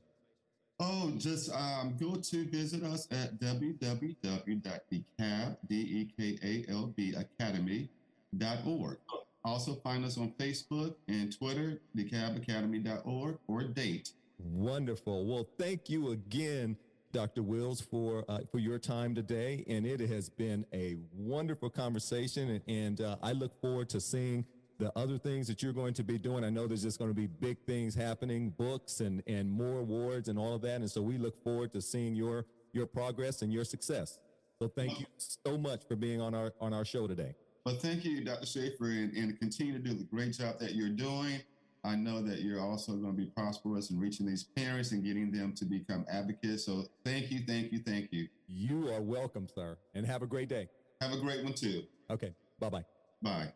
Oh, 0.78 1.10
just 1.16 1.50
um, 1.54 1.96
go 1.98 2.16
to 2.16 2.44
visit 2.44 2.82
us 2.82 3.08
at 3.10 3.40
www.dekalb, 3.40 3.96
Also 9.44 9.74
find 9.76 10.04
us 10.04 10.18
on 10.18 10.32
Facebook 10.38 10.94
and 11.08 11.34
Twitter, 11.34 11.80
dekalbacademy.org 11.96 13.38
or 13.46 13.62
date. 13.62 14.10
Wonderful. 14.38 15.24
Well, 15.24 15.48
thank 15.58 15.88
you 15.88 16.10
again, 16.10 16.76
Dr. 17.12 17.42
Wills, 17.42 17.80
for 17.80 18.26
uh, 18.28 18.40
for 18.50 18.58
your 18.58 18.78
time 18.78 19.14
today, 19.14 19.64
and 19.68 19.86
it 19.86 20.00
has 20.00 20.28
been 20.28 20.66
a 20.74 20.96
wonderful 21.14 21.70
conversation, 21.70 22.50
and, 22.50 22.62
and 22.68 23.00
uh, 23.00 23.16
I 23.22 23.32
look 23.32 23.58
forward 23.62 23.88
to 23.90 24.00
seeing 24.00 24.44
the 24.78 24.96
other 24.96 25.18
things 25.18 25.46
that 25.46 25.62
you're 25.62 25.72
going 25.72 25.94
to 25.94 26.04
be 26.04 26.18
doing. 26.18 26.44
I 26.44 26.50
know 26.50 26.66
there's 26.66 26.82
just 26.82 26.98
going 26.98 27.10
to 27.10 27.14
be 27.14 27.26
big 27.26 27.58
things 27.66 27.94
happening, 27.94 28.50
books 28.50 29.00
and 29.00 29.22
and 29.26 29.50
more 29.50 29.80
awards 29.80 30.28
and 30.28 30.38
all 30.38 30.54
of 30.54 30.62
that, 30.62 30.76
and 30.76 30.90
so 30.90 31.02
we 31.02 31.18
look 31.18 31.36
forward 31.42 31.72
to 31.72 31.80
seeing 31.80 32.14
your 32.14 32.44
your 32.72 32.86
progress 32.86 33.42
and 33.42 33.52
your 33.52 33.64
success. 33.64 34.18
So 34.58 34.68
thank 34.68 35.00
you 35.00 35.06
so 35.18 35.58
much 35.58 35.82
for 35.86 35.96
being 35.96 36.20
on 36.20 36.34
our 36.34 36.52
on 36.60 36.72
our 36.72 36.84
show 36.84 37.06
today. 37.06 37.34
Well, 37.64 37.74
thank 37.74 38.04
you, 38.04 38.24
Dr. 38.24 38.46
Schaefer, 38.46 38.86
and, 38.86 39.12
and 39.14 39.38
continue 39.40 39.72
to 39.72 39.80
do 39.80 39.92
the 39.92 40.04
great 40.04 40.34
job 40.34 40.60
that 40.60 40.76
you're 40.76 40.88
doing. 40.88 41.40
I 41.82 41.94
know 41.94 42.22
that 42.22 42.40
you're 42.40 42.60
also 42.60 42.92
going 42.92 43.12
to 43.12 43.16
be 43.16 43.26
prosperous 43.26 43.90
in 43.90 43.98
reaching 43.98 44.26
these 44.26 44.42
parents 44.42 44.92
and 44.92 45.04
getting 45.04 45.30
them 45.30 45.52
to 45.54 45.64
become 45.64 46.04
advocates. 46.10 46.64
So 46.64 46.86
thank 47.04 47.30
you, 47.30 47.40
thank 47.46 47.72
you, 47.72 47.78
thank 47.78 48.12
you. 48.12 48.28
You 48.48 48.92
are 48.92 49.00
welcome, 49.00 49.48
sir. 49.52 49.78
And 49.94 50.04
have 50.06 50.22
a 50.22 50.26
great 50.26 50.48
day. 50.48 50.68
Have 51.00 51.12
a 51.12 51.18
great 51.18 51.44
one 51.44 51.54
too. 51.54 51.82
Okay. 52.10 52.34
Bye-bye. 52.58 52.84
Bye. 53.22 53.52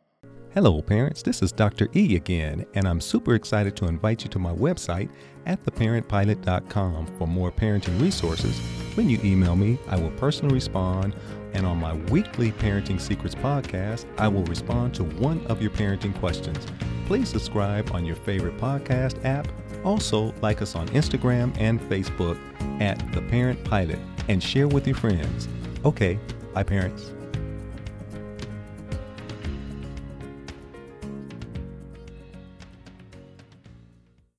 Hello, 0.53 0.83
parents. 0.83 1.23
This 1.23 1.43
is 1.43 1.53
Dr. 1.53 1.89
E 1.95 2.17
again, 2.17 2.67
and 2.75 2.89
I'm 2.89 3.01
super 3.01 3.37
excited 3.37 3.77
to 3.77 3.87
invite 3.87 4.25
you 4.25 4.31
to 4.31 4.41
my 4.41 4.53
website 4.53 5.09
at 5.47 5.65
theparentpilot.com 5.65 7.07
for 7.17 7.29
more 7.29 7.53
parenting 7.53 8.01
resources. 8.01 8.59
When 8.97 9.09
you 9.09 9.21
email 9.23 9.55
me, 9.55 9.79
I 9.89 9.97
will 9.97 10.11
personally 10.11 10.55
respond, 10.55 11.15
and 11.53 11.65
on 11.65 11.79
my 11.79 11.95
weekly 12.11 12.51
Parenting 12.51 13.01
Secrets 13.01 13.37
podcast, 13.37 14.07
I 14.19 14.27
will 14.27 14.43
respond 14.47 14.93
to 14.97 15.05
one 15.05 15.47
of 15.47 15.63
your 15.63 15.71
parenting 15.71 16.19
questions. 16.19 16.67
Please 17.07 17.29
subscribe 17.29 17.93
on 17.93 18.05
your 18.05 18.17
favorite 18.17 18.59
podcast 18.59 19.25
app. 19.25 19.47
Also, 19.85 20.35
like 20.43 20.63
us 20.63 20.75
on 20.75 20.89
Instagram 20.89 21.57
and 21.61 21.81
Facebook 21.83 22.37
at 22.83 22.99
The 23.13 23.23
Parent 23.23 23.63
Pilot 23.63 24.01
and 24.29 24.43
share 24.43 24.67
with 24.67 24.85
your 24.85 24.97
friends. 24.97 25.47
Okay, 25.85 26.19
bye, 26.53 26.65
parents. 26.65 27.13